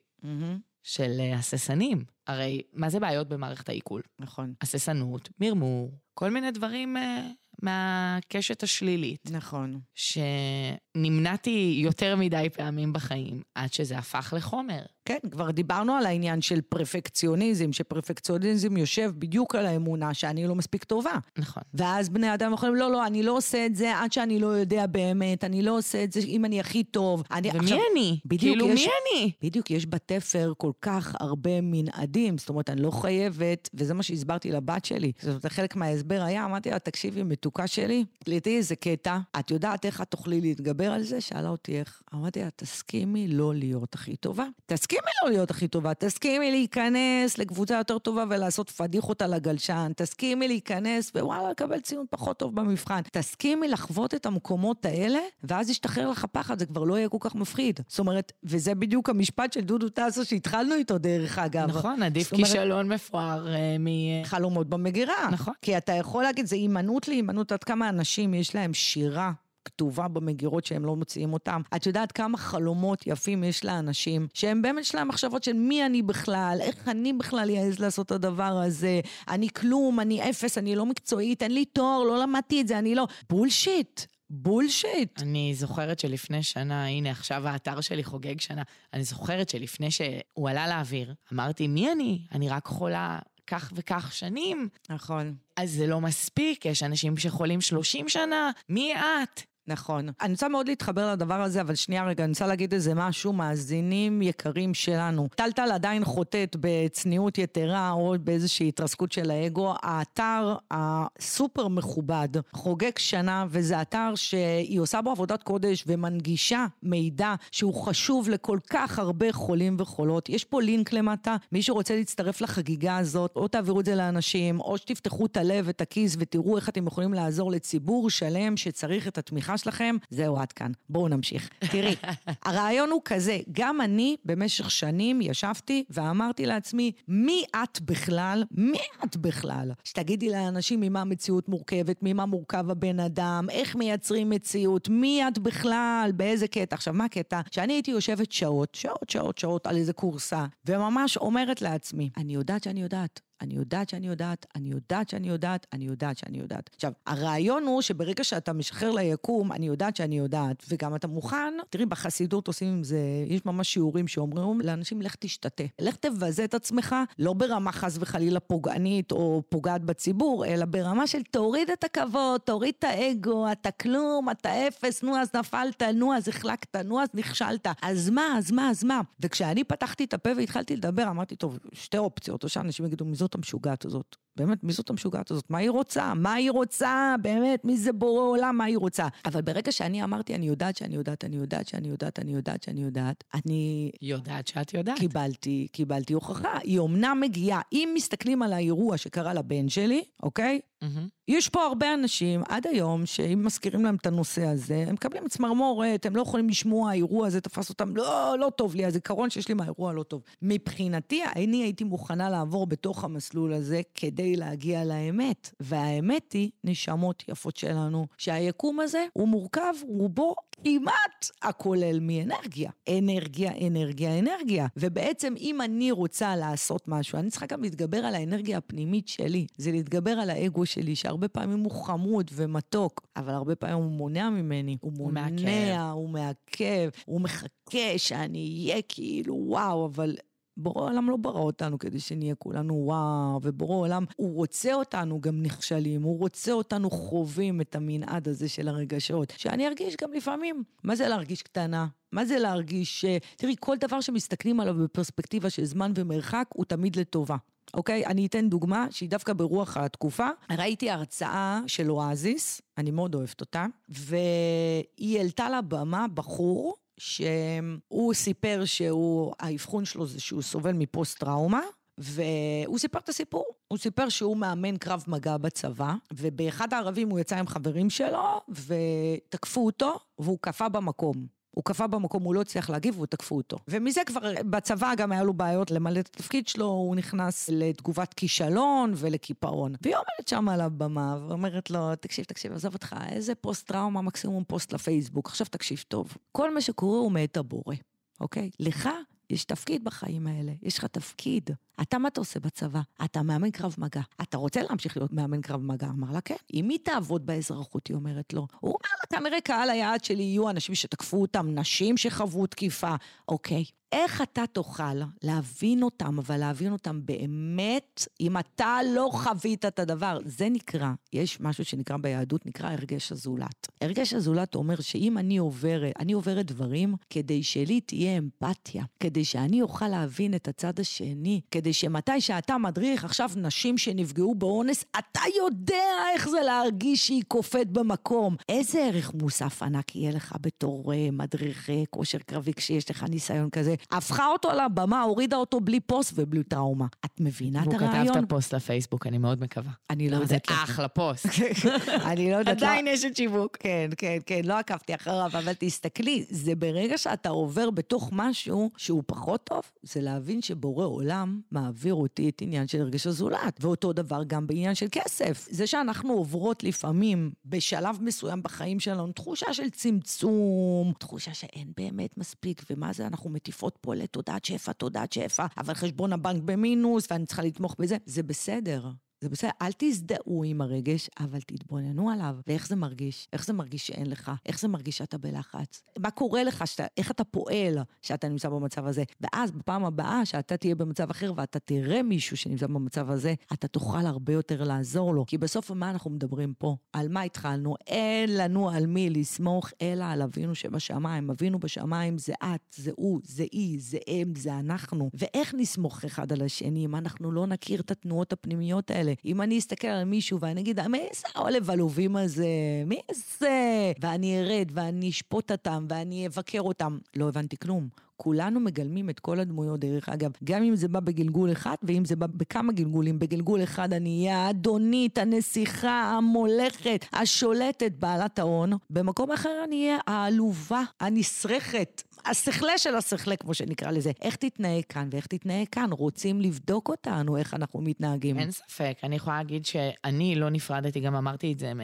של 0.84 1.12
אה, 1.20 1.36
הססנים. 1.36 2.06
הרי, 2.28 2.62
מה 2.74 2.90
זה 2.90 3.00
בעיות 3.00 3.28
במערכת 3.28 3.70
העיכול? 3.70 4.02
נכון. 4.20 4.54
הססנות, 4.62 5.30
מרמור, 5.40 5.92
כל 6.14 6.30
מיני 6.30 6.52
דברים 6.52 6.98
אה, 6.98 7.28
מהקשת 7.64 8.64
השלילית, 8.64 9.32
נכון. 9.32 9.80
שנמנעתי 9.96 11.80
יותר 11.84 12.16
מדי 12.16 12.48
פעמים 12.54 12.94
בחיים, 12.94 13.42
עד 13.56 13.74
שזה 13.74 13.98
הפך 13.98 14.34
לחומר. 14.38 14.82
כן, 15.06 15.18
כבר 15.32 15.52
דיברנו 15.52 15.94
על 15.94 16.06
העניין 16.06 16.42
של 16.42 16.62
פרפקציוניזם, 16.62 17.74
שפרפקציוניזם 17.74 18.78
יושב 18.78 19.12
בדיוק 19.20 19.56
על 19.56 19.66
האמונה 19.66 20.14
שאני 20.14 20.48
לא 20.48 20.56
מספיק 20.56 20.84
טובה. 20.84 21.12
נכון. 21.38 21.64
ואז 21.74 22.10
בני 22.10 22.34
אדם 22.34 22.54
יכולים, 22.54 22.76
לא, 22.76 22.92
לא, 22.92 23.08
אני 23.08 23.24
לא 23.24 23.38
עושה 23.38 23.66
את 23.66 23.76
זה 23.76 23.98
עד 23.98 24.12
שאני 24.14 24.40
לא 24.40 24.48
יודע 24.48 24.86
באמת, 24.86 25.44
אני 25.44 25.62
לא 25.62 25.78
עושה 25.78 26.04
את 26.04 26.12
זה 26.14 26.20
אם 26.20 26.46
אני 26.46 26.60
הכי 26.60 26.84
טוב. 26.84 27.24
אני, 27.32 27.50
ומי 27.50 27.60
עכשיו, 27.60 27.78
אני? 27.94 28.20
בדיוק, 28.26 28.58
כאילו, 28.58 28.74
יש- 28.74 28.86
מי 28.86 28.92
אני? 29.22 29.32
בדיוק, 29.42 29.72
יש 29.72 29.86
בתפר 29.86 30.54
כל 30.58 30.72
כך 30.82 31.16
הרבה 31.20 31.62
מנעדים, 31.62 32.38
זאת 32.38 32.50
אומרת, 32.50 32.70
אני 32.70 32.82
לא 32.82 32.92
חייבת, 32.92 33.70
וזה 33.74 33.94
מה 33.94 34.04
שהסברתי 34.04 34.52
לבת 34.52 34.86
שלי. 34.86 35.12
זאת 35.20 35.28
אומרת, 35.28 35.46
חלק 35.46 35.76
מההסבר 35.76 36.22
היה, 36.22 36.46
אמרתי 36.46 36.70
לה, 36.70 36.80
תקשיבי, 36.80 37.24
מתוקה 37.24 37.68
שלי, 37.68 38.06
תקלטי 38.20 38.58
איזה 38.58 38.76
קטע, 38.76 39.18
את 39.40 39.52
יודעת 39.52 39.86
איך 39.86 40.02
את 40.02 40.08
תוכלי 40.12 40.42
להתגבר 40.42 40.92
על 40.92 41.04
זה? 41.04 41.22
שאלה 41.22 41.50
אותי 41.50 41.80
איך. 41.80 42.02
אמרתי 42.14 42.40
לה, 42.42 42.50
תסכימי 42.56 43.28
לא 43.28 43.56
להיות 43.56 43.96
הכי 43.96 44.16
טובה. 44.16 44.46
תסכימי 44.66 44.93
לא 45.24 45.30
להיות 45.30 45.52
הכי 45.52 45.68
טובה, 45.68 45.94
תסכימי 45.94 46.52
להיכנס 46.52 47.38
לקבוצה 47.38 47.76
יותר 47.76 47.98
טובה 48.00 48.24
ולעשות 48.30 48.70
פדיחות 48.70 49.22
על 49.22 49.34
הגלשן, 49.34 49.92
תסכימי 49.96 50.48
להיכנס 50.48 51.12
ווואלה, 51.16 51.50
לקבל 51.52 51.80
ציון 51.80 52.06
פחות 52.10 52.38
טוב 52.40 52.56
במבחן. 52.56 53.02
תסכימי 53.12 53.68
לחוות 53.68 54.14
את 54.14 54.26
המקומות 54.26 54.86
האלה, 54.86 55.20
ואז 55.44 55.70
ישתחרר 55.70 56.10
לך 56.10 56.24
הפחד, 56.24 56.60
זה 56.60 56.66
כבר 56.66 56.84
לא 56.84 56.98
יהיה 56.98 57.10
כל 57.10 57.18
כך 57.20 57.36
מפחיד. 57.36 57.80
זאת 57.88 58.00
אומרת, 58.00 58.32
וזה 58.44 58.76
בדיוק 58.76 59.10
המשפט 59.10 59.54
של 59.54 59.62
דודו 59.62 59.90
טסו 59.90 60.26
שהתחלנו 60.26 60.76
איתו 60.76 60.98
דרך 60.98 61.40
אגב. 61.40 61.68
נכון, 61.70 62.04
עדיף 62.04 62.34
אומרת- 62.34 62.46
כישלון 62.48 62.88
מפואר 62.94 63.48
אה, 63.56 63.76
מ... 63.80 63.86
חלומות 64.26 64.70
במגירה. 64.70 65.30
נכון. 65.32 65.54
כי 65.62 65.78
אתה 65.78 65.92
יכול 65.94 66.24
להגיד, 66.24 66.46
זה 66.46 66.56
הימנעות 66.56 67.08
להימנעות, 67.08 67.52
עד 67.52 67.64
כמה 67.64 67.90
אנשים 67.90 68.34
יש 68.34 68.56
להם 68.56 68.74
שירה. 68.74 69.32
כתובה 69.66 70.08
במגירות 70.08 70.66
שהם 70.66 70.86
לא 70.86 70.96
מוציאים 70.96 71.34
אותם. 71.34 71.62
את 71.76 71.86
יודעת 71.86 72.12
כמה 72.12 72.38
חלומות 72.38 73.08
יפים 73.08 73.44
יש 73.44 73.66
לאנשים, 73.66 74.28
שהם 74.34 74.62
באמת 74.62 74.82
יש 74.82 74.96
להם 74.96 75.08
מחשבות 75.08 75.44
של 75.44 75.54
מי 75.54 75.86
אני 75.86 76.02
בכלל, 76.02 76.58
איך 76.62 76.88
אני 76.88 77.14
בכלל 77.14 77.52
אעז 77.58 77.80
לעשות 77.80 78.06
את 78.06 78.12
הדבר 78.12 78.44
הזה, 78.44 79.00
אני 79.28 79.50
כלום, 79.50 80.00
אני 80.00 80.30
אפס, 80.30 80.58
אני 80.58 80.76
לא 80.76 80.86
מקצועית, 80.86 81.44
אין 81.44 81.54
לי 81.54 81.66
תואר, 81.66 82.04
לא 82.04 82.20
למדתי 82.20 82.62
את 82.62 82.68
זה, 82.68 82.80
אני 82.80 82.96
לא... 82.96 83.08
בולשיט, 83.30 84.02
בולשיט. 84.30 85.22
אני 85.22 85.56
זוכרת 85.56 86.00
שלפני 86.00 86.44
שנה, 86.44 86.88
הנה 86.88 87.12
עכשיו 87.12 87.48
האתר 87.48 87.82
שלי 87.82 88.04
חוגג 88.04 88.40
שנה, 88.40 88.62
אני 88.94 89.04
זוכרת 89.04 89.50
שלפני 89.50 89.92
שהוא 89.92 90.50
עלה 90.50 90.68
לאוויר, 90.68 91.14
אמרתי, 91.34 91.68
מי 91.68 91.92
אני? 91.92 92.20
אני 92.32 92.50
רק 92.50 92.66
חולה 92.66 93.20
כך 93.48 93.72
וכך 93.76 94.14
שנים, 94.14 94.70
נכון. 94.90 95.36
אז 95.58 95.72
זה 95.72 95.88
לא 95.88 96.02
מספיק, 96.02 96.66
יש 96.66 96.84
אנשים 96.84 97.18
שחולים 97.18 97.62
30 97.62 98.10
שנה, 98.10 98.52
מי 98.70 98.94
את? 98.96 99.42
נכון. 99.68 100.10
אני 100.22 100.32
רוצה 100.32 100.50
מאוד 100.50 100.68
להתחבר 100.68 101.12
לדבר 101.12 101.42
הזה, 101.42 101.62
אבל 101.62 101.76
שנייה 101.76 102.06
רגע, 102.06 102.24
אני 102.24 102.32
רוצה 102.32 102.48
להגיד 102.48 102.74
איזה 102.74 102.94
משהו, 102.94 103.34
מאזינים 103.34 104.22
יקרים 104.22 104.74
שלנו. 104.74 105.28
טלטל 105.36 105.72
עדיין 105.72 106.06
חוטאת 106.06 106.56
בצניעות 106.60 107.38
יתרה 107.38 107.92
או 107.92 108.16
באיזושהי 108.24 108.68
התרסקות 108.68 109.12
של 109.12 109.32
האגו. 109.32 109.74
האתר 109.82 110.56
הסופר 110.72 111.68
מכובד 111.68 112.28
חוגג 112.54 112.98
שנה, 112.98 113.46
וזה 113.50 113.82
אתר 113.82 114.16
שהיא 114.16 114.80
עושה 114.80 115.02
בו 115.02 115.12
עבודת 115.12 115.44
קודש 115.44 115.84
ומנגישה 115.88 116.66
מידע 116.84 117.36
שהוא 117.52 117.74
חשוב 117.74 118.30
לכל 118.30 118.60
כך 118.70 119.00
הרבה 119.00 119.34
חולים 119.34 119.78
וחולות. 119.80 120.30
יש 120.30 120.44
פה 120.44 120.62
לינק 120.62 120.94
למטה, 120.94 121.36
מי 121.52 121.62
שרוצה 121.62 121.96
להצטרף 121.96 122.42
לחגיגה 122.42 122.98
הזאת, 122.98 123.32
או 123.36 123.48
תעבירו 123.48 123.80
את 123.80 123.86
זה 123.86 123.96
לאנשים, 123.96 124.60
או 124.60 124.78
שתפתחו 124.78 125.26
את 125.26 125.38
הלב 125.38 125.68
ואת 125.68 125.82
הכיס 125.82 126.16
ותראו 126.20 126.58
איך 126.58 126.70
אתם 126.70 126.88
יכולים 126.88 127.14
לעזור 127.14 127.52
לציבור 127.52 128.10
שלם 128.10 128.58
שצריך 128.58 129.08
את 129.08 129.18
התמיכה 129.18 129.53
שלכם. 129.58 129.96
זהו, 130.10 130.38
עד 130.38 130.52
כאן. 130.52 130.72
בואו 130.90 131.08
נמשיך. 131.08 131.50
תראי, 131.72 131.96
הרעיון 132.46 132.90
הוא 132.90 133.02
כזה, 133.06 133.40
גם 133.52 133.82
אני 133.82 134.16
במשך 134.26 134.72
שנים 134.72 135.22
ישבתי 135.22 135.84
ואמרתי 135.90 136.46
לעצמי, 136.46 136.92
מי 137.08 137.44
את 137.64 137.82
בכלל? 137.82 138.44
מי 138.52 138.80
את 139.04 139.18
בכלל? 139.18 139.72
שתגידי 139.84 140.30
לאנשים 140.30 140.80
ממה 140.82 141.02
המציאות 141.02 141.50
מורכבת, 141.50 141.98
ממה 142.02 142.26
מורכב 142.26 142.70
הבן 142.70 143.00
אדם, 143.00 143.48
איך 143.50 143.76
מייצרים 143.76 144.30
מציאות, 144.30 144.90
מי 144.90 145.28
את 145.28 145.40
בכלל, 145.40 146.12
באיזה 146.16 146.48
קטע. 146.48 146.76
עכשיו, 146.76 146.94
מה 146.94 147.06
הקטע? 147.06 147.42
שאני 147.52 147.74
הייתי 147.74 147.92
יושבת 147.92 148.32
שעות, 148.32 148.76
שעות, 148.76 149.10
שעות, 149.10 149.38
שעות 149.38 149.68
על 149.68 149.76
איזה 149.76 149.94
קורסה, 149.94 150.46
וממש 150.66 151.18
אומרת 151.18 151.62
לעצמי, 151.62 152.10
אני 152.18 152.34
יודעת 152.34 152.64
שאני 152.64 152.82
יודעת. 152.82 153.22
אני 153.44 153.56
יודעת 153.56 153.90
שאני 153.90 154.08
יודעת, 154.08 154.46
אני 154.56 154.70
יודעת 154.70 155.10
שאני 155.10 155.28
יודעת, 155.28 155.68
אני 155.74 155.86
יודעת 155.86 156.18
שאני 156.18 156.38
יודעת. 156.38 156.70
עכשיו, 156.76 156.92
הרעיון 157.08 157.64
הוא 157.64 157.82
שברגע 157.82 158.24
שאתה 158.24 158.54
משחרר 158.54 158.92
ליקום, 158.92 159.52
אני 159.52 159.68
יודעת 159.68 159.96
שאני 159.96 160.18
יודעת, 160.18 160.64
וגם 160.70 160.96
אתה 160.96 161.08
מוכן, 161.08 161.54
תראי, 161.70 161.86
בחסידות 161.86 162.48
עושים 162.48 162.68
עם 162.68 162.84
זה, 162.84 163.00
יש 163.28 163.46
ממש 163.46 163.74
שיעורים 163.74 164.08
שאומרים 164.08 164.62
לאנשים, 164.62 165.02
לך 165.02 165.16
תשתתה. 165.16 165.64
לך 165.82 165.96
תבזה 165.96 166.44
את 166.44 166.54
עצמך, 166.54 166.96
לא 167.20 167.34
ברמה 167.34 167.72
חס 167.72 167.98
וחלילה 168.00 168.40
פוגענית 168.40 169.12
או 169.12 169.44
פוגעת 169.50 169.84
בציבור, 169.84 170.46
אלא 170.46 170.66
ברמה 170.66 171.08
של 171.08 171.24
תוריד 171.24 171.70
את 171.70 171.84
הכבוד, 171.84 172.42
תוריד 172.42 172.74
את 172.80 172.84
האגו, 172.84 173.52
אתה 173.52 173.72
כלום, 173.72 174.30
אתה 174.30 174.68
אפס, 174.68 175.04
נו 175.04 175.18
אז 175.18 175.30
נפלת, 175.36 175.82
נו 175.82 176.14
אז 176.14 176.28
החלקת, 176.28 176.76
נו 176.76 177.02
אז 177.02 177.08
נכשלת. 177.14 177.68
אז 177.82 178.10
מה, 178.10 178.38
אז 178.38 178.52
מה, 178.52 178.70
אז 178.70 178.84
מה? 178.84 179.02
וכשאני 179.20 179.64
פתחתי 179.64 180.04
את 180.04 180.14
הפה 180.14 180.30
והתחלתי 180.38 180.76
לדבר, 180.76 181.10
אמרתי, 181.10 181.36
טוב, 181.36 181.60
שתי 181.74 181.98
אופציות, 181.98 182.44
או 182.44 182.50
שאנשים 182.50 182.86
יגידו, 182.86 183.06
זאת 183.14 183.33
המשוגעת 183.36 183.86
הזאת? 183.86 184.16
באמת, 184.38 184.64
מי 184.64 184.74
זאת 184.74 184.90
המשוגעת 184.90 185.32
הזאת? 185.32 185.50
מה 185.50 185.58
היא 185.58 185.70
רוצה? 185.70 186.14
מה 186.14 186.34
היא 186.34 186.52
רוצה? 186.52 187.16
באמת, 187.22 187.66
מי 187.66 187.78
זה 187.78 187.94
בורא 187.94 188.22
עולם? 188.22 188.58
מה 188.58 188.64
היא 188.64 188.78
רוצה? 188.78 189.08
אבל 189.26 189.42
ברגע 189.42 189.72
שאני 189.72 190.04
אמרתי, 190.04 190.36
אני 190.36 190.48
יודעת 190.48 190.78
שאני 190.78 190.96
יודעת, 190.96 191.24
אני 191.24 191.36
יודעת 191.36 191.68
שאני 191.68 191.88
יודעת, 191.88 192.20
אני 192.20 192.34
יודעת 192.34 192.64
שאני 192.64 192.84
יודעת, 192.84 193.24
אני... 193.34 193.92
יודעת 194.02 194.48
שאת 194.48 194.74
יודעת. 194.74 195.00
קיבלתי, 195.00 195.68
קיבלתי 195.72 196.14
הוכחה. 196.14 196.58
היא 196.64 196.80
אומנם 196.80 197.18
מגיעה, 197.22 197.62
אם 197.72 197.92
מסתכלים 197.96 198.42
על 198.42 198.54
האירוע 198.54 198.98
שקרה 198.98 199.34
לבן 199.34 199.70
שלי, 199.70 200.04
אוקיי? 200.24 200.60
מהמם. 200.84 201.08
יש 201.28 201.50
פה 201.50 201.62
הרבה 201.66 201.94
אנשים 201.94 202.42
עד 202.50 202.68
היום, 202.68 203.06
שאם 203.06 203.42
מזכירים 203.46 203.86
להם 203.86 203.96
את 203.96 204.06
הנושא 204.06 204.46
הזה, 204.46 204.86
הם 204.88 204.94
מקבלים 204.94 205.28
צמרמורת, 205.28 206.06
הם 206.06 206.16
לא 206.16 206.22
יכולים 206.22 206.50
לשמוע, 206.50 206.90
האירוע 206.90 207.28
הזה 207.28 207.42
תפס 207.42 207.70
אותם, 207.70 207.96
לא, 207.96 208.36
לא 208.40 208.52
טוב 208.56 208.76
לי, 208.76 208.86
הזיכרון 208.86 209.30
שיש 209.30 209.48
לי 209.48 209.54
מהאירוע 209.54 209.94
לא 209.94 210.04
טוב. 210.04 210.22
מבחינתי, 210.42 211.24
אני 211.36 211.64
הייתי 211.64 211.84
מוכנה 211.84 212.30
לעבור 212.30 212.68
בתוך 212.68 213.04
המסלול 213.04 213.54
הזה 213.54 213.82
כדי 213.96 214.23
להגיע 214.36 214.86
לאמת. 214.86 215.54
והאמת 215.60 216.34
היא, 216.34 216.50
נשמות 216.64 217.24
יפות 217.28 217.58
שלנו, 217.58 218.08
שהיקום 218.18 218.80
הזה 218.80 219.06
הוא 219.14 219.28
מורכב, 219.28 219.74
רובו 219.88 220.36
כמעט 220.64 221.30
הכולל 221.42 222.00
מאנרגיה. 222.00 222.72
אנרגיה, 222.90 223.52
אנרגיה, 223.68 224.20
אנרגיה. 224.20 224.68
ובעצם, 224.78 225.34
אם 225.40 225.62
אני 225.62 225.92
רוצה 225.92 226.36
לעשות 226.36 226.88
משהו, 226.88 227.20
אני 227.20 227.30
צריכה 227.30 227.46
גם 227.46 227.62
להתגבר 227.62 227.98
על 227.98 228.16
האנרגיה 228.16 228.58
הפנימית 228.58 229.08
שלי. 229.08 229.48
זה 229.58 229.72
להתגבר 229.72 230.12
על 230.12 230.30
האגו 230.30 230.66
שלי, 230.66 230.96
שהרבה 230.96 231.28
פעמים 231.28 231.60
הוא 231.60 231.72
חמוד 231.72 232.32
ומתוק, 232.34 233.08
אבל 233.16 233.34
הרבה 233.34 233.56
פעמים 233.56 233.76
הוא 233.76 233.92
מונע 233.92 234.30
ממני. 234.30 234.78
הוא 234.82 234.92
הוא 234.98 234.98
מונע, 234.98 235.30
מעכב. 235.30 235.92
הוא 235.94 236.10
מעכב, 236.10 236.90
הוא 237.06 237.22
מחכה 237.22 237.98
שאני 237.98 238.68
אהיה 238.70 238.82
כאילו 238.82 239.36
וואו, 239.48 239.86
אבל... 239.86 240.16
בורא 240.58 240.90
עולם 240.90 241.10
לא 241.10 241.18
ברא 241.18 241.40
אותנו 241.40 241.80
כדי 241.80 242.00
שנהיה 242.00 242.36
כולנו 242.36 242.74
וואו, 242.74 243.40
ובורא 243.44 243.76
עולם, 243.76 244.06
הוא 244.16 244.36
רוצה 244.36 244.74
אותנו 244.74 245.22
גם 245.22 245.42
נכשלים, 245.42 246.04
הוא 246.04 246.20
רוצה 246.20 246.52
אותנו 246.52 246.90
חווים 246.90 247.62
את 247.62 247.76
המנעד 247.76 248.28
הזה 248.28 248.50
של 248.50 248.68
הרגשות, 248.68 249.34
שאני 249.38 249.68
ארגיש 249.68 249.96
גם 250.02 250.14
לפעמים. 250.14 250.64
מה 250.84 250.96
זה 250.96 251.08
להרגיש 251.08 251.42
קטנה? 251.42 251.88
מה 252.12 252.26
זה 252.26 252.40
להרגיש... 252.40 253.06
אה, 253.06 253.18
תראי, 253.36 253.56
כל 253.60 253.78
דבר 253.78 254.02
שמסתכלים 254.02 254.60
עליו 254.60 254.76
בפרספקטיבה 254.76 255.50
של 255.50 255.66
זמן 255.66 255.92
ומרחק, 255.96 256.48
הוא 256.54 256.66
תמיד 256.66 256.96
לטובה. 256.96 257.36
אוקיי? 257.74 258.06
אני 258.06 258.26
אתן 258.26 258.50
דוגמה 258.50 258.88
שהיא 258.92 259.10
דווקא 259.10 259.34
ברוח 259.34 259.78
התקופה. 259.78 260.28
ראיתי 260.58 260.90
הרצאה 260.90 261.62
של 261.68 261.92
אואזיס, 261.92 262.62
אני 262.78 262.92
מאוד 262.92 263.16
אוהבת 263.16 263.42
אותה, 263.42 263.66
והיא 263.90 265.18
העלתה 265.18 265.50
לבמה 265.50 266.06
בחור 266.14 266.76
שהוא 267.04 268.14
סיפר 268.14 268.62
שהוא, 268.66 269.34
האבחון 269.40 269.86
שלו 269.86 270.06
זה 270.06 270.20
שהוא 270.20 270.42
סובל 270.42 270.74
מפוסט-טראומה. 270.74 271.62
והוא 271.98 272.78
סיפר 272.78 273.00
את 273.00 273.10
הסיפור. 273.10 273.46
הוא 273.68 273.78
סיפר 273.78 274.10
שהוא 274.10 274.38
מאמן 274.38 274.78
קרב 274.78 275.04
מגע 275.08 275.38
בצבא, 275.38 275.94
ובאחד 276.14 276.74
הערבים 276.74 277.10
הוא 277.10 277.20
יצא 277.20 277.38
עם 277.38 277.48
חברים 277.48 277.90
שלו, 277.90 278.42
ותקפו 278.50 279.66
אותו, 279.66 280.00
והוא 280.20 280.38
קפא 280.42 280.68
במקום. 280.68 281.28
הוא 281.56 281.64
קפא 281.64 281.88
במקום, 281.88 282.24
הוא 282.24 282.36
לא 282.36 282.42
הצליח 282.42 282.70
להגיב, 282.70 282.96
והוא 282.96 283.06
תקפו 283.06 283.38
אותו. 283.38 283.58
ומזה 283.68 284.02
כבר, 284.06 284.20
בצבא 284.50 284.96
גם 284.96 285.12
היה 285.12 285.24
לו 285.24 285.34
בעיות 285.34 285.72
למלא 285.72 286.00
את 286.00 286.08
התפקיד 286.08 286.48
שלו, 286.48 286.66
הוא 286.66 286.96
נכנס 286.96 287.50
לתגובת 287.54 288.14
כישלון 288.14 288.94
ולקיפאון. 288.96 289.74
והיא 289.82 289.96
עומדת 289.96 290.28
שם 290.28 290.50
על 290.50 290.62
הבמה, 290.62 291.18
ואומרת 291.28 291.70
לו, 291.70 291.96
תקשיב, 291.96 292.26
תקשיב, 292.26 292.54
עזוב 292.54 292.74
אותך, 292.74 292.96
איזה 293.10 293.36
פוסט-טראומה, 293.36 294.02
מקסימום 294.02 294.44
פוסט 294.48 294.74
לפייסבוק, 294.74 295.28
עכשיו 295.28 295.48
תקשיב 295.50 295.84
טוב. 295.88 296.18
כל 296.32 296.54
מה 296.54 296.62
שקורה 296.62 297.00
הוא 297.00 297.12
מאת 297.12 297.38
הבורא, 297.38 297.76
אוקיי? 298.22 298.50
לך 298.60 298.90
יש 299.30 299.46
תפקיד 299.46 299.84
בחיים 299.84 300.28
האלה, 300.28 300.52
יש 300.62 300.78
לך 300.78 300.86
תפקיד. 300.86 301.50
אתה, 301.82 301.98
מה 301.98 302.08
אתה 302.08 302.22
עושה 302.22 302.40
בצבא? 302.40 302.82
אתה 303.06 303.24
מאמן 303.24 303.52
קרב 303.52 303.76
מגע. 303.78 304.02
אתה 304.22 304.38
רוצה 304.38 304.62
להמשיך 304.64 304.98
להיות 304.98 305.14
מאמן 305.14 305.42
קרב 305.42 305.62
מגע? 305.62 305.88
אמר 305.88 306.12
לה, 306.12 306.22
כן. 306.22 306.36
עם 306.54 306.68
מי 306.68 306.78
תעבוד 306.78 307.26
באזרחות? 307.26 307.88
היא 307.88 307.96
אומרת 307.96 308.34
לו. 308.34 308.48
הוא 308.60 308.70
אומר 308.70 308.96
לה, 309.02 309.20
כנראה 309.20 309.42
קהל 309.42 309.70
היעד 309.70 310.04
שלי 310.04 310.24
יהיו 310.24 310.50
אנשים 310.50 310.76
שתקפו 310.76 311.22
אותם, 311.22 311.50
נשים 311.50 311.98
שחוו 311.98 312.48
תקיפה. 312.48 312.96
אוקיי. 313.28 313.64
איך 313.94 314.22
אתה 314.22 314.44
תוכל 314.54 314.98
להבין 315.24 315.84
אותם, 315.84 316.20
אבל 316.20 316.38
להבין 316.38 316.72
אותם 316.72 317.06
באמת, 317.06 318.08
אם 318.22 318.38
אתה 318.38 318.78
לא 318.96 319.10
חווית 319.14 319.66
את 319.66 319.80
הדבר? 319.80 320.18
זה 320.26 320.50
נקרא, 320.50 320.92
יש 321.14 321.42
משהו 321.42 321.66
שנקרא 321.66 321.98
ביהדות, 321.98 322.46
נקרא 322.46 322.70
הרגש 322.70 323.12
הזולת. 323.12 323.68
הרגש 323.82 324.14
הזולת 324.14 324.56
אומר 324.56 324.82
שאם 324.82 325.18
אני 325.18 325.38
עוברת, 325.38 325.94
אני 326.00 326.14
עוברת 326.14 326.46
דברים 326.46 326.96
כדי 327.10 327.44
שלי 327.44 327.82
תהיה 327.82 328.18
אמפתיה, 328.18 328.84
כדי 329.00 329.26
שאני 329.26 329.62
אוכל 329.62 329.88
להבין 329.88 330.36
את 330.36 330.48
הצד 330.48 330.80
השני, 330.80 331.42
שמתי 331.72 332.22
שאתה 332.22 332.58
מדריך 332.58 333.06
עכשיו 333.06 333.30
נשים 333.36 333.78
שנפגעו 333.78 334.36
באונס, 334.36 334.86
אתה 335.00 335.22
יודע 335.38 335.84
איך 336.14 336.30
זה 336.30 336.42
להרגיש 336.46 337.08
שהיא 337.08 337.24
קופאת 337.28 337.72
במקום. 337.72 338.36
איזה 338.50 338.80
ערך 338.86 339.14
מוסף 339.14 339.64
ענק 339.64 339.96
יהיה 339.96 340.12
לך 340.12 340.36
בתור 340.42 340.94
אה, 340.94 341.08
מדריך 341.12 341.70
אה, 341.70 341.84
כושר 341.90 342.18
קרבי 342.18 342.54
כשיש 342.54 342.92
לך 342.92 343.04
ניסיון 343.10 343.50
כזה. 343.50 343.76
הפכה 343.92 344.28
אותו 344.28 344.50
לבמה, 344.52 345.02
הורידה 345.02 345.38
אותו 345.38 345.60
בלי 345.60 345.80
פוסט 345.80 346.14
ובלי 346.16 346.44
טראומה. 346.44 346.86
את 347.06 347.20
מבינה 347.20 347.62
את 347.62 347.68
והוא 347.68 347.78
כתב 347.78 347.86
הרעיון? 347.86 348.18
את 348.18 348.24
הפוסט 348.24 348.54
לפייסבוק, 348.54 349.08
אני 349.08 349.18
מאוד 349.18 349.42
מקווה. 349.42 349.72
אני 349.90 350.10
לא 350.10 350.18
זה 350.18 350.24
יודעת. 350.24 350.52
למה. 350.52 350.64
אחלה 350.64 350.88
פוסט. 350.88 351.26
אני 352.12 352.32
לא 352.32 352.36
יודעת. 352.36 352.58
עדיין 352.58 352.88
יש 352.88 353.06
את 353.06 353.16
שיווק. 353.16 353.58
כן, 353.60 353.90
כן, 353.98 354.18
כן, 354.26 354.42
לא 354.44 354.54
עקבתי 354.60 354.96
אחריו, 354.96 355.26
אבל 355.34 355.54
תסתכלי, 355.60 356.26
זה 356.30 356.56
ברגע 356.56 356.98
שאתה 356.98 357.30
עובר 357.30 357.70
בתוך 357.70 358.10
משהו 358.12 358.70
שהוא 358.78 359.04
פחות 359.06 359.44
טוב, 359.44 359.62
זה 359.84 360.02
להבין 360.02 360.42
שבורא 360.42 360.86
עולם 360.86 361.42
מעביר 361.54 361.94
אותי 361.94 362.30
את 362.30 362.42
עניין 362.42 362.68
של 362.68 362.82
הרגש 362.82 363.08
הזולת. 363.08 363.58
ואותו 363.60 363.94
דבר 363.94 364.22
גם 364.28 364.48
בעניין 364.48 364.76
של 364.76 364.88
כסף. 364.92 365.48
זה 365.50 365.68
שאנחנו 365.68 366.14
עוברות 366.14 366.64
לפעמים, 366.64 367.32
בשלב 367.46 367.98
מסוים 368.02 368.44
בחיים 368.44 368.80
שלנו, 368.80 369.12
תחושה 369.12 369.54
של 369.54 369.70
צמצום, 369.70 370.94
תחושה 371.00 371.34
שאין 371.34 371.72
באמת 371.78 372.18
מספיק, 372.18 372.64
ומה 372.70 372.94
זה, 372.94 373.08
אנחנו 373.08 373.30
מטיפות 373.30 373.78
פה 373.82 373.96
לתודעת 373.96 374.46
שפע, 374.46 374.74
תודעת 374.74 375.14
שפע, 375.14 375.46
אבל 375.58 375.74
חשבון 375.74 376.14
הבנק 376.14 376.44
במינוס, 376.44 377.08
ואני 377.12 377.26
צריכה 377.26 377.42
לתמוך 377.42 377.76
בזה, 377.80 377.98
זה 378.06 378.24
בסדר. 378.24 378.90
זה 379.24 379.30
בסדר, 379.30 379.52
אל 379.62 379.72
תזדהו 379.78 380.44
עם 380.44 380.62
הרגש, 380.62 381.10
אבל 381.20 381.42
תתבוננו 381.42 382.10
עליו. 382.10 382.36
ואיך 382.48 382.68
זה 382.68 382.76
מרגיש? 382.76 383.28
איך 383.34 383.46
זה 383.46 383.54
מרגיש 383.54 383.88
שאין 383.88 384.10
לך? 384.10 384.32
איך 384.46 384.60
זה 384.60 384.68
מרגיש 384.68 384.98
שאתה 384.98 385.18
בלחץ? 385.18 385.84
מה 386.00 386.12
קורה 386.12 386.44
לך? 386.44 386.68
שאתה, 386.68 386.86
איך 386.98 387.12
אתה 387.12 387.24
פועל 387.24 387.78
שאתה 388.02 388.30
נמצא 388.30 388.50
במצב 388.50 388.86
הזה? 388.86 389.04
ואז 389.22 389.52
בפעם 389.52 389.86
הבאה 389.86 390.26
שאתה 390.26 390.58
תהיה 390.58 390.76
במצב 390.76 391.10
אחר 391.10 391.34
ואתה 391.36 391.60
תראה 391.60 392.04
מישהו 392.04 392.38
שנמצא 392.38 392.68
במצב 392.68 393.10
הזה, 393.10 393.34
אתה 393.54 393.68
תוכל 393.68 394.06
הרבה 394.06 394.34
יותר 394.34 394.64
לעזור 394.64 395.14
לו. 395.14 395.26
כי 395.26 395.38
בסוף 395.38 395.72
מה 395.72 395.90
אנחנו 395.90 396.12
מדברים 396.12 396.54
פה? 396.58 396.76
על 396.94 397.08
מה 397.10 397.22
התחלנו? 397.22 397.76
אין 397.88 398.38
לנו 398.38 398.70
על 398.70 398.88
מי 398.88 399.10
לסמוך, 399.10 399.72
אלא 399.82 400.04
על 400.04 400.22
אבינו 400.22 400.56
שבשמיים. 400.56 401.30
אבינו 401.30 401.60
בשמיים 401.60 402.18
זה 402.18 402.34
את, 402.44 402.76
זה 402.76 402.92
הוא, 402.96 403.22
זה 403.24 403.46
היא, 403.52 403.80
זה 403.82 403.98
הם, 404.08 404.34
זה 404.36 404.60
אנחנו. 404.60 405.10
ואיך 405.14 405.54
נסמוך 405.58 406.06
אחד 406.06 406.32
על 406.32 406.42
השני 406.42 406.86
אם 406.86 406.96
אנחנו 406.96 407.32
לא 407.32 407.48
נכיר 407.48 407.82
את 407.82 407.92
התנועות 407.92 408.34
הפנימיות 408.34 408.92
האלה? 408.92 409.13
אם 409.26 409.42
אני 409.42 409.60
אסתכל 409.60 409.88
על 409.88 410.04
מישהו 410.04 410.40
ואני 410.40 410.62
אגיד, 410.62 410.88
מי 410.88 411.08
זה 411.14 411.28
העולב 411.36 411.70
עלובים 411.70 412.16
הזה? 412.16 412.48
מי 412.86 413.00
זה? 413.40 413.92
ואני 414.02 414.40
ארד 414.40 414.72
ואני 414.74 415.10
אשפוט 415.10 415.52
אותם 415.52 415.86
ואני 415.90 416.28
אבקר 416.28 416.62
אותם. 416.62 416.98
לא 417.16 417.28
הבנתי 417.28 417.58
כלום. 417.58 417.88
כולנו 418.24 418.60
מגלמים 418.60 419.10
את 419.10 419.20
כל 419.20 419.40
הדמויות, 419.40 419.80
דרך 419.80 420.10
אגב, 420.10 420.32
גם 420.44 420.64
אם 420.64 420.76
זה 420.76 420.88
בא 420.88 421.00
בגלגול 421.00 421.52
אחד 421.52 421.76
ואם 421.84 422.06
זה 422.06 422.16
בא 422.16 422.28
בכמה 422.28 422.74
גלגולים. 422.74 423.20
בגלגול 423.20 423.64
אחד 423.64 423.94
אני 423.94 424.20
אהיה 424.28 424.38
האדונית, 424.48 425.18
הנסיכה, 425.18 426.14
המולכת, 426.18 427.06
השולטת, 427.14 427.92
בעלת 428.00 428.40
ההון. 428.40 428.74
במקום 428.90 429.32
אחר 429.32 429.62
אני 429.68 429.86
אהיה 429.88 429.98
העלובה, 430.08 430.82
הנסרכת, 431.00 432.04
השכלה 432.26 432.78
של 432.78 432.96
השכלה, 432.96 433.36
כמו 433.36 433.54
שנקרא 433.54 433.92
לזה. 433.92 434.12
איך 434.22 434.36
תתנהג 434.36 434.84
כאן 434.90 435.08
ואיך 435.12 435.28
תתנהג 435.28 435.68
כאן? 435.72 435.90
רוצים 435.92 436.42
לבדוק 436.42 436.90
אותנו, 436.90 437.38
איך 437.38 437.54
אנחנו 437.54 437.82
מתנהגים. 437.82 438.40
אין 438.40 438.52
ספק, 438.52 438.98
אני 439.04 439.16
יכולה 439.16 439.38
להגיד 439.38 439.66
שאני 439.66 440.36
לא 440.36 440.50
נפרדתי, 440.50 441.00
גם 441.00 441.16
אמרתי 441.16 441.52
את 441.54 441.60
זה, 441.60 441.74
מ- 441.74 441.80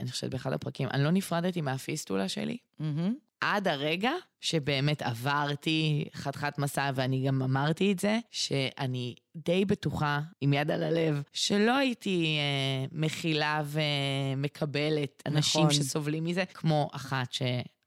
אני 0.00 0.10
חושבת 0.10 0.30
באחד 0.30 0.52
הפרקים, 0.52 0.88
אני 0.92 1.04
לא 1.04 1.10
נפרדתי 1.10 1.60
מהפיסטולה 1.60 2.28
שלי. 2.28 2.56
מהמם. 2.78 3.14
עד 3.40 3.68
הרגע 3.68 4.12
שבאמת 4.40 5.02
עברתי 5.02 6.08
חתיכת 6.14 6.58
מסע, 6.58 6.90
ואני 6.94 7.26
גם 7.26 7.42
אמרתי 7.42 7.92
את 7.92 7.98
זה, 7.98 8.18
שאני 8.30 9.14
די 9.36 9.64
בטוחה, 9.64 10.20
עם 10.40 10.52
יד 10.52 10.70
על 10.70 10.82
הלב, 10.82 11.22
שלא 11.32 11.76
הייתי 11.76 12.36
אה, 12.38 12.86
מכילה 12.92 13.62
ומקבלת 13.66 15.22
אנשים 15.26 15.60
נכון. 15.60 15.74
שסובלים 15.74 16.24
מזה, 16.24 16.44
כמו 16.44 16.90
אחת 16.92 17.32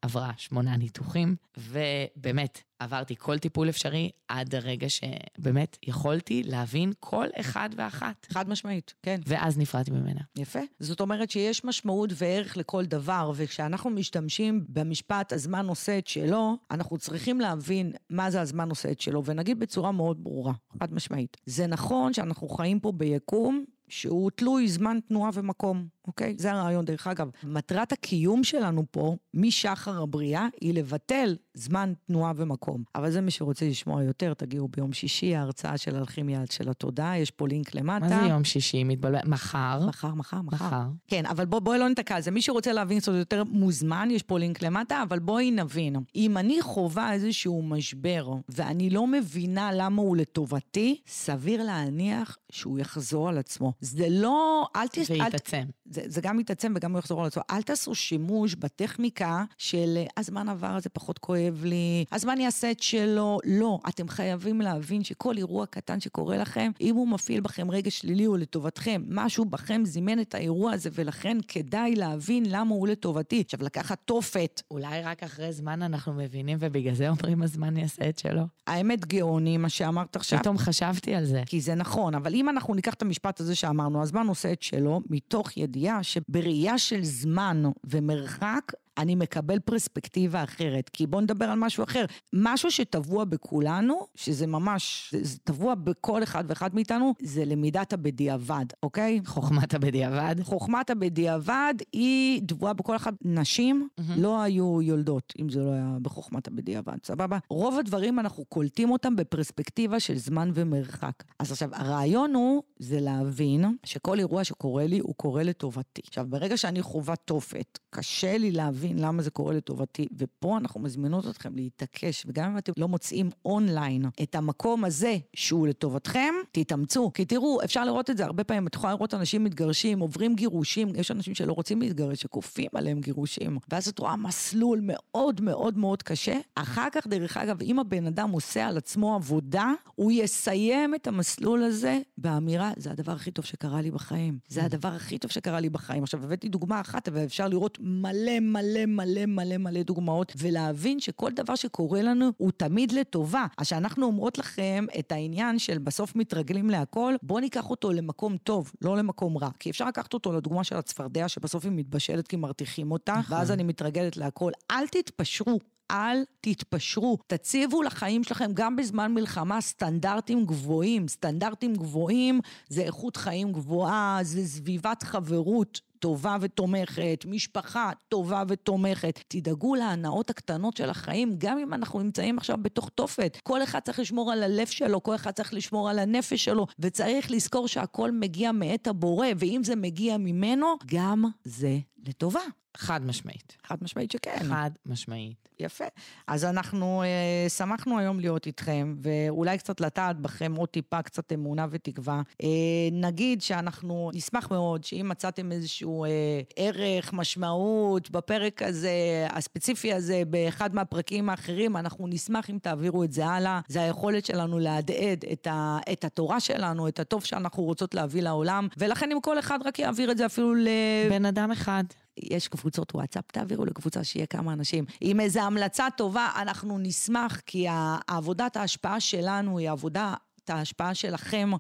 שעברה 0.02 0.32
שמונה 0.38 0.78
ניתוחים, 0.78 1.36
ובאמת, 1.58 2.62
עברתי 2.80 3.16
כל 3.18 3.38
טיפול 3.38 3.70
אפשרי 3.70 4.10
עד 4.28 4.56
הרגע 4.56 4.88
שבאמת 4.90 5.78
יכולתי 5.84 6.44
להבין 6.44 6.92
כל 7.00 7.28
אחד 7.40 7.70
ואחת. 7.76 8.28
חד 8.30 8.50
משמעית, 8.50 8.94
כן. 9.04 9.20
ואז 9.26 9.58
נפרדתי 9.58 9.92
ממנה. 9.92 10.22
יפה. 10.38 10.60
זאת 10.80 11.02
אומרת 11.02 11.32
שיש 11.32 11.66
משמעות 11.66 12.10
וערך 12.16 12.58
לכל 12.58 12.86
דבר, 12.86 13.32
וכשאנחנו 13.36 13.90
משתמשים 13.90 14.66
במשפט 14.70 15.34
הזמן 15.34 15.68
עושה 15.68 15.98
את 15.98 16.08
שלו, 16.08 16.58
אנחנו 16.72 16.98
צריכים 16.98 17.42
להבין 17.42 17.94
מה 18.10 18.32
זה 18.32 18.42
הזמן 18.42 18.70
עושה 18.70 18.92
את 18.92 19.02
שלו, 19.02 19.26
ונגיד 19.26 19.60
בצורה 19.60 19.92
מאוד 19.92 20.24
ברורה, 20.24 20.54
חד 20.80 20.94
משמעית. 20.94 21.38
זה 21.46 21.68
נכון 21.68 22.14
שאנחנו 22.14 22.50
חיים 22.50 22.80
פה 22.80 22.92
ביקום 22.92 23.66
שהוא 23.90 24.32
תלוי 24.36 24.68
זמן 24.68 25.00
תנועה 25.08 25.30
ומקום, 25.34 25.88
אוקיי? 26.12 26.36
זה 26.38 26.52
הרעיון. 26.52 26.86
דרך 26.86 27.08
אגב, 27.08 27.30
מטרת 27.44 27.92
הקיום 27.92 28.44
שלנו 28.44 28.84
פה, 28.92 29.16
משחר 29.34 30.02
הבריאה, 30.02 30.48
היא 30.62 30.74
לבטל 30.74 31.36
זמן, 31.54 31.94
תנועה 32.08 32.32
ומקום. 32.36 32.84
אבל 32.96 33.12
זה 33.12 33.22
מי 33.22 33.32
שרוצה 33.32 33.66
לשמוע 33.66 34.04
יותר, 34.04 34.34
תגיעו 34.34 34.68
ביום 34.68 34.94
שישי, 34.94 35.36
ההרצאה 35.36 35.78
של 35.78 35.96
אלכימיה 35.96 36.42
של 36.52 36.70
התודעה, 36.70 37.18
יש 37.18 37.32
פה 37.32 37.48
לינק 37.48 37.76
למטה. 37.76 38.06
מה 38.06 38.24
זה 38.24 38.30
יום 38.30 38.44
שישי? 38.44 38.84
מתבלבל... 38.84 39.20
מחר? 39.26 39.86
מחר, 39.88 40.14
מחר, 40.14 40.42
מחר. 40.42 40.66
מחר. 40.66 40.84
כן, 41.08 41.26
אבל 41.26 41.46
בוא, 41.46 41.60
בואי 41.60 41.80
לא 41.80 41.90
ניתקע 41.90 42.16
על 42.16 42.22
זה. 42.22 42.32
מי 42.32 42.42
שרוצה 42.42 42.74
להבין 42.74 43.00
קצת 43.00 43.12
יותר 43.14 43.44
מוזמן, 43.44 44.10
יש 44.12 44.24
פה 44.24 44.40
לינק 44.40 44.64
למטה, 44.64 45.04
אבל 45.04 45.20
בואי 45.20 45.52
נבין. 45.52 45.96
אם 46.16 46.38
אני 46.38 46.62
חווה 46.62 47.14
איזשהו 47.14 47.62
משבר, 47.62 48.34
ואני 48.50 48.90
לא 48.90 49.08
מבינה 49.08 49.70
למה 49.74 50.02
הוא 50.02 50.18
לטובתי, 50.18 51.02
סביר 51.08 51.64
להניח 51.64 52.38
שהוא 52.52 52.80
יחזור 52.80 53.30
על 53.30 53.38
עצמו. 53.38 53.74
זה 53.82 54.08
לא... 54.10 54.68
אל 54.76 54.88
תס... 54.88 55.10
ויתעצם. 55.10 55.64
זה, 55.86 56.01
זה 56.06 56.22
גם 56.22 56.40
יתעצם 56.40 56.74
וגם 56.76 56.92
הוא 56.92 57.00
יחזור 57.00 57.22
על 57.22 57.28
עצמו. 57.28 57.44
אל 57.52 57.62
תעשו 57.62 57.96
שימוש 57.96 58.56
בטכניקה 58.56 59.44
של 59.58 60.04
הזמן 60.18 60.50
עבר, 60.50 60.80
זה 60.80 60.90
פחות 60.90 61.20
כואב 61.20 61.62
לי, 61.64 62.06
הזמן 62.12 62.40
יעשה 62.40 62.72
את 62.72 62.82
שלו. 62.82 63.40
לא, 63.46 63.80
אתם 63.90 64.08
חייבים 64.08 64.62
להבין 64.62 65.04
שכל 65.04 65.38
אירוע 65.38 65.66
קטן 65.66 66.00
שקורה 66.00 66.38
לכם, 66.38 66.72
אם 66.82 66.96
הוא 66.96 67.08
מפעיל 67.08 67.42
בכם 67.42 67.72
רגע 67.72 67.92
שלילי 67.92 68.28
או 68.28 68.38
לטובתכם, 68.38 69.04
משהו 69.10 69.46
בכם 69.46 69.82
זימן 69.86 70.20
את 70.20 70.36
האירוע 70.36 70.72
הזה, 70.72 70.90
ולכן 70.94 71.38
כדאי 71.48 71.96
להבין 71.96 72.44
למה 72.48 72.76
הוא 72.76 72.88
לטובתי. 72.88 73.42
עכשיו, 73.42 73.60
לקחת 73.64 73.98
תופת. 74.06 74.62
אולי 74.72 75.02
רק 75.02 75.24
אחרי 75.24 75.54
זמן 75.54 75.82
אנחנו 75.82 76.14
מבינים, 76.14 76.58
ובגלל 76.62 76.94
זה 76.94 77.10
אומרים 77.10 77.44
הזמן 77.44 77.78
יעשה 77.78 78.10
את 78.10 78.20
שלו. 78.20 78.44
האמת 78.68 79.06
גאוני, 79.06 79.58
מה 79.58 79.70
שאמרת 79.70 80.16
עכשיו. 80.16 80.40
פתאום 80.40 80.58
חשבתי 80.58 81.16
על 81.16 81.26
זה. 81.26 81.44
כי 81.46 81.62
זה 81.62 81.76
נכון, 81.76 82.16
אבל 82.16 82.34
אם 82.34 82.50
אנחנו 82.50 82.74
ניקח 82.74 82.94
את 82.94 83.02
המשפט 83.02 83.40
הזה 83.40 83.56
שאמרנו, 83.56 84.02
הזמן 84.02 84.28
עושה 84.28 84.52
את 84.52 84.62
שלו, 84.62 85.02
מתוך 85.10 85.58
ידיעה 85.58 85.81
שבראייה 86.02 86.78
של 86.78 87.04
זמן 87.04 87.64
ומרחק, 87.84 88.72
אני 89.02 89.16
מקבל 89.16 89.60
פרספקטיבה 89.60 90.44
אחרת. 90.44 90.90
כי 90.90 91.08
בואו 91.08 91.22
נדבר 91.22 91.46
על 91.46 91.60
משהו 91.60 91.84
אחר. 91.84 92.06
משהו 92.34 92.72
שטבוע 92.72 93.26
בכולנו, 93.26 94.08
שזה 94.16 94.48
ממש, 94.48 95.16
זה, 95.22 95.38
טבוע 95.40 95.76
בכל 95.76 96.24
אחד 96.24 96.44
ואחד 96.48 96.76
מאיתנו, 96.76 97.14
זה 97.22 97.46
למידת 97.46 97.94
הבדיעבד, 97.94 98.66
אוקיי? 98.84 99.22
חוכמת 99.26 99.74
הבדיעבד. 99.74 100.36
חוכמת 100.44 100.90
הבדיעבד 100.90 101.74
היא 101.94 102.42
טבועה 102.48 102.74
בכל 102.74 102.96
אחד. 102.96 103.14
נשים 103.22 103.88
mm-hmm. 104.00 104.04
לא 104.18 104.42
היו 104.42 104.82
יולדות, 104.82 105.34
אם 105.40 105.50
זה 105.50 105.60
לא 105.60 105.72
היה 105.72 105.98
בחוכמת 106.02 106.48
הבדיעבד, 106.48 106.98
סבבה? 107.04 107.38
רוב 107.50 107.80
הדברים 107.80 108.20
אנחנו 108.20 108.46
קולטים 108.46 108.92
אותם 108.92 109.16
בפרספקטיבה 109.16 110.00
של 110.00 110.18
זמן 110.18 110.52
ומרחק. 110.54 111.24
אז 111.40 111.52
עכשיו, 111.52 111.70
הרעיון 111.74 112.34
הוא, 112.34 112.64
זה 112.80 113.00
להבין 113.00 113.66
שכל 113.86 114.20
אירוע 114.20 114.44
שקורה 114.44 114.88
לי, 114.88 115.00
הוא 115.00 115.16
קורה 115.16 115.44
לטובתי. 115.44 116.02
עכשיו, 116.08 116.26
ברגע 116.30 116.58
שאני 116.58 116.82
חווה 116.82 117.16
תופת, 117.16 117.80
קשה 117.90 118.38
לי 118.38 118.52
להבין 118.52 118.91
למה 118.98 119.22
זה 119.22 119.32
קורה 119.32 119.54
לטובתי, 119.54 120.08
ופה 120.18 120.58
אנחנו 120.58 120.80
מזמינות 120.80 121.28
אתכם 121.28 121.56
להתעקש, 121.56 122.24
וגם 122.28 122.52
אם 122.52 122.58
אתם 122.58 122.72
לא 122.78 122.88
מוצאים 122.88 123.30
אונליין 123.46 124.06
את 124.24 124.36
המקום 124.36 124.84
הזה 124.84 125.18
שהוא 125.34 125.68
לטובתכם, 125.68 126.34
תתאמצו. 126.52 127.12
כי 127.14 127.26
תראו, 127.26 127.60
אפשר 127.64 127.86
לראות 127.86 128.10
את 128.10 128.18
זה 128.18 128.26
הרבה 128.26 128.44
פעמים, 128.44 128.68
את 128.68 128.76
יכולה 128.76 128.94
לראות 128.94 129.14
אנשים 129.14 129.44
מתגרשים, 129.44 130.00
עוברים 130.00 130.36
גירושים, 130.36 130.96
יש 130.96 131.12
אנשים 131.12 131.36
שלא 131.36 131.54
רוצים 131.54 131.82
להתגרש, 131.82 132.22
שכופים 132.22 132.70
עליהם 132.74 133.02
גירושים, 133.02 133.58
ואז 133.72 133.88
את 133.88 134.00
רואה 134.00 134.16
מסלול 134.16 134.80
מאוד 134.84 135.42
מאוד 135.42 135.78
מאוד 135.78 136.04
קשה. 136.04 136.38
אחר 136.56 136.88
כך, 136.92 137.08
דרך 137.08 137.38
אגב, 137.38 137.62
אם 137.62 137.80
הבן 137.80 138.08
אדם 138.08 138.30
עושה 138.30 138.68
על 138.68 138.78
עצמו 138.78 139.16
עבודה, 139.16 139.72
הוא 139.96 140.12
יסיים 140.12 140.96
את 140.96 141.08
המסלול 141.08 141.64
הזה 141.64 142.00
באמירה, 142.18 142.72
זה 142.78 142.92
הדבר 142.92 143.12
הכי 143.12 143.32
טוב 143.32 143.46
שקרה 143.46 143.82
לי 143.82 143.92
בחיים. 143.92 144.40
זה 144.48 144.66
הדבר 144.66 144.88
הכי 144.88 145.18
טוב 145.18 145.32
שקרה 145.32 145.60
לי 145.60 145.70
בחיים. 145.70 146.04
עכשיו, 146.04 146.24
הבאתי 146.24 146.50
דוגמה 146.50 146.82
אחת, 146.82 147.08
אבל 147.08 147.26
אפשר 147.26 147.48
לראות 147.48 147.78
מלא 147.82 148.40
מלא 148.40 148.81
מלא 148.86 149.26
מלא 149.26 149.58
מלא 149.58 149.84
דוגמאות, 149.84 150.34
ולהבין 150.38 151.00
שכל 151.00 151.32
דבר 151.32 151.56
שקורה 151.56 152.02
לנו 152.02 152.32
הוא 152.38 152.52
תמיד 152.58 152.92
לטובה. 152.92 153.46
אז 153.58 153.68
שאנחנו 153.68 154.06
אומרות 154.06 154.38
לכם 154.38 154.86
את 155.00 155.12
העניין 155.12 155.60
של 155.60 155.78
בסוף 155.78 156.16
מתרגלים 156.16 156.70
להכל, 156.70 157.14
בואו 157.24 157.40
ניקח 157.40 157.70
אותו 157.70 157.92
למקום 157.92 158.38
טוב, 158.38 158.72
לא 158.82 158.98
למקום 158.98 159.38
רע. 159.38 159.50
כי 159.60 159.70
אפשר 159.70 159.88
לקחת 159.88 160.14
אותו 160.14 160.34
לדוגמה 160.34 160.64
של 160.64 160.76
הצפרדע, 160.76 161.28
שבסוף 161.28 161.66
היא 161.66 161.72
מתבשלת 161.76 162.28
כי 162.28 162.36
מרתיחים 162.36 162.92
אותה, 162.92 163.14
נכון. 163.14 163.38
ואז 163.38 163.52
אני 163.52 163.64
מתרגלת 163.64 164.18
להכל. 164.18 164.52
אל 164.72 164.88
תתפשרו. 164.88 165.60
אל 165.92 166.24
תתפשרו, 166.42 167.18
תציבו 167.28 167.84
לחיים 167.84 168.24
שלכם 168.24 168.52
גם 168.54 168.76
בזמן 168.76 169.14
מלחמה 169.14 169.62
סטנדרטים 169.62 170.46
גבוהים. 170.46 171.08
סטנדרטים 171.08 171.74
גבוהים 171.74 172.40
זה 172.70 172.82
איכות 172.82 173.18
חיים 173.18 173.52
גבוהה, 173.52 174.20
זה 174.22 174.48
סביבת 174.48 175.04
חברות 175.04 175.82
טובה 176.02 176.38
ותומכת, 176.42 177.26
משפחה 177.28 177.92
טובה 178.10 178.44
ותומכת. 178.48 179.20
תדאגו 179.28 179.76
להנאות 179.76 180.30
הקטנות 180.30 180.78
של 180.78 180.90
החיים, 180.90 181.36
גם 181.38 181.58
אם 181.58 181.74
אנחנו 181.74 182.00
נמצאים 182.00 182.38
עכשיו 182.38 182.58
בתוך 182.62 182.90
תופת. 182.90 183.38
כל 183.44 183.64
אחד 183.64 183.80
צריך 183.80 184.00
לשמור 184.00 184.32
על 184.32 184.44
הלב 184.44 184.68
שלו, 184.68 185.04
כל 185.04 185.16
אחד 185.16 185.32
צריך 185.32 185.54
לשמור 185.54 185.90
על 185.90 186.00
הנפש 186.00 186.46
שלו, 186.46 186.68
וצריך 186.80 187.32
לזכור 187.32 187.68
שהכל 187.68 188.12
מגיע 188.12 188.52
מאת 188.52 188.88
הבורא, 188.88 189.28
ואם 189.40 189.62
זה 189.64 189.76
מגיע 189.76 190.18
ממנו, 190.18 190.68
גם 190.86 191.26
זה 191.44 191.78
לטובה. 192.08 192.42
חד 192.78 193.06
משמעית. 193.06 193.58
חד 193.68 193.76
משמעית 193.82 194.12
שכן. 194.12 194.44
חד 194.50 194.72
משמעית. 194.86 195.50
יפה. 195.60 195.86
אז 196.28 196.46
אנחנו 196.46 197.04
אה, 197.04 197.50
שמחנו 197.50 198.00
היום 198.00 198.20
להיות 198.20 198.48
איתכם, 198.48 198.96
ואולי 199.02 199.58
קצת 199.58 199.82
לטעת 199.82 200.20
בכם 200.20 200.56
עוד 200.56 200.70
טיפה, 200.70 201.02
קצת 201.02 201.34
אמונה 201.34 201.68
ותקווה. 201.70 202.22
אה, 202.44 202.48
נגיד 202.92 203.42
שאנחנו 203.42 204.12
נשמח 204.14 204.52
מאוד 204.52 204.84
שאם 204.84 205.06
מצאתם 205.10 205.52
איזשהו 205.52 206.06
אה, 206.06 206.10
ערך, 206.56 207.14
משמעות 207.14 208.12
בפרק 208.12 208.62
הזה, 208.62 209.28
הספציפי 209.30 209.94
הזה, 209.94 210.24
באחד 210.28 210.76
מהפרקים 210.76 211.30
האחרים, 211.30 211.78
אנחנו 211.78 212.08
נשמח 212.08 212.50
אם 212.50 212.58
תעבירו 212.62 213.04
את 213.04 213.12
זה 213.12 213.26
הלאה. 213.26 213.60
זה 213.68 213.82
היכולת 213.82 214.26
שלנו 214.26 214.60
להדהד 214.60 215.26
את, 215.32 215.48
ה, 215.48 215.80
את 215.92 216.06
התורה 216.06 216.40
שלנו, 216.40 216.88
את 216.88 217.00
הטוב 217.00 217.24
שאנחנו 217.26 217.64
רוצות 217.64 217.94
להביא 217.94 218.22
לעולם, 218.22 218.68
ולכן 218.78 219.12
אם 219.12 219.22
כל 219.22 219.40
אחד 219.40 219.60
רק 219.66 219.80
יעביר 219.80 220.12
את 220.12 220.18
זה 220.18 220.26
אפילו 220.26 220.56
ל... 220.56 220.68
בן 221.10 221.26
אדם 221.26 221.52
אחד. 221.52 221.84
יש 222.18 222.48
קבוצות 222.48 222.96
וואטסאפ, 222.96 223.32
תעבירו 223.32 223.66
לקבוצה 223.66 224.04
שיהיה 224.04 224.26
כמה 224.26 224.54
אנשים. 224.54 224.86
עם 225.02 225.20
איזו 225.20 225.40
המלצה 225.40 225.88
טובה, 225.98 226.30
אנחנו 226.36 226.78
נשמח, 226.80 227.40
כי 227.46 227.66
עבודת 228.08 228.58
ההשפעה 228.58 229.00
שלנו 229.00 229.58
היא 229.58 229.70
עבודה... 229.70 230.14
את 230.44 230.50
ההשפעה 230.50 230.94
שלכם, 230.94 231.52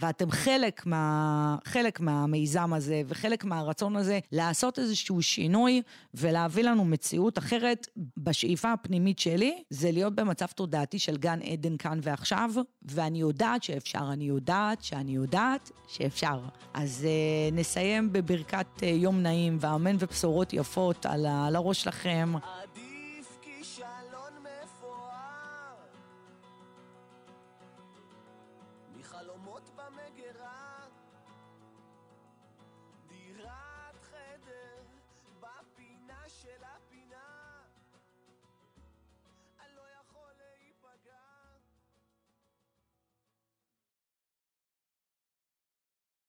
ואתם 0.00 0.30
חלק, 0.30 0.86
מה, 0.86 1.56
חלק 1.64 2.00
מהמיזם 2.00 2.72
הזה 2.72 3.02
וחלק 3.06 3.44
מהרצון 3.44 3.96
הזה 3.96 4.18
לעשות 4.32 4.78
איזשהו 4.78 5.22
שינוי 5.22 5.82
ולהביא 6.14 6.64
לנו 6.64 6.84
מציאות 6.84 7.38
אחרת. 7.38 7.86
בשאיפה 8.16 8.72
הפנימית 8.72 9.18
שלי 9.18 9.62
זה 9.70 9.90
להיות 9.90 10.14
במצב 10.14 10.46
תודעתי 10.46 10.98
של 10.98 11.16
גן 11.16 11.38
עדן 11.42 11.76
כאן 11.76 11.98
ועכשיו, 12.02 12.50
ואני 12.82 13.20
יודעת 13.20 13.62
שאפשר, 13.62 14.08
אני 14.12 14.24
יודעת 14.24 14.82
שאני 14.82 15.12
יודעת 15.12 15.70
שאפשר. 15.88 16.40
אז 16.74 17.06
uh, 17.06 17.54
נסיים 17.54 18.12
בברכת 18.12 18.66
uh, 18.76 18.84
יום 18.84 19.22
נעים 19.22 19.56
ואמן 19.60 19.96
ובשורות 19.98 20.52
יפות 20.52 21.06
על, 21.06 21.26
על 21.26 21.56
הראש 21.56 21.82
שלכם. 21.82 22.32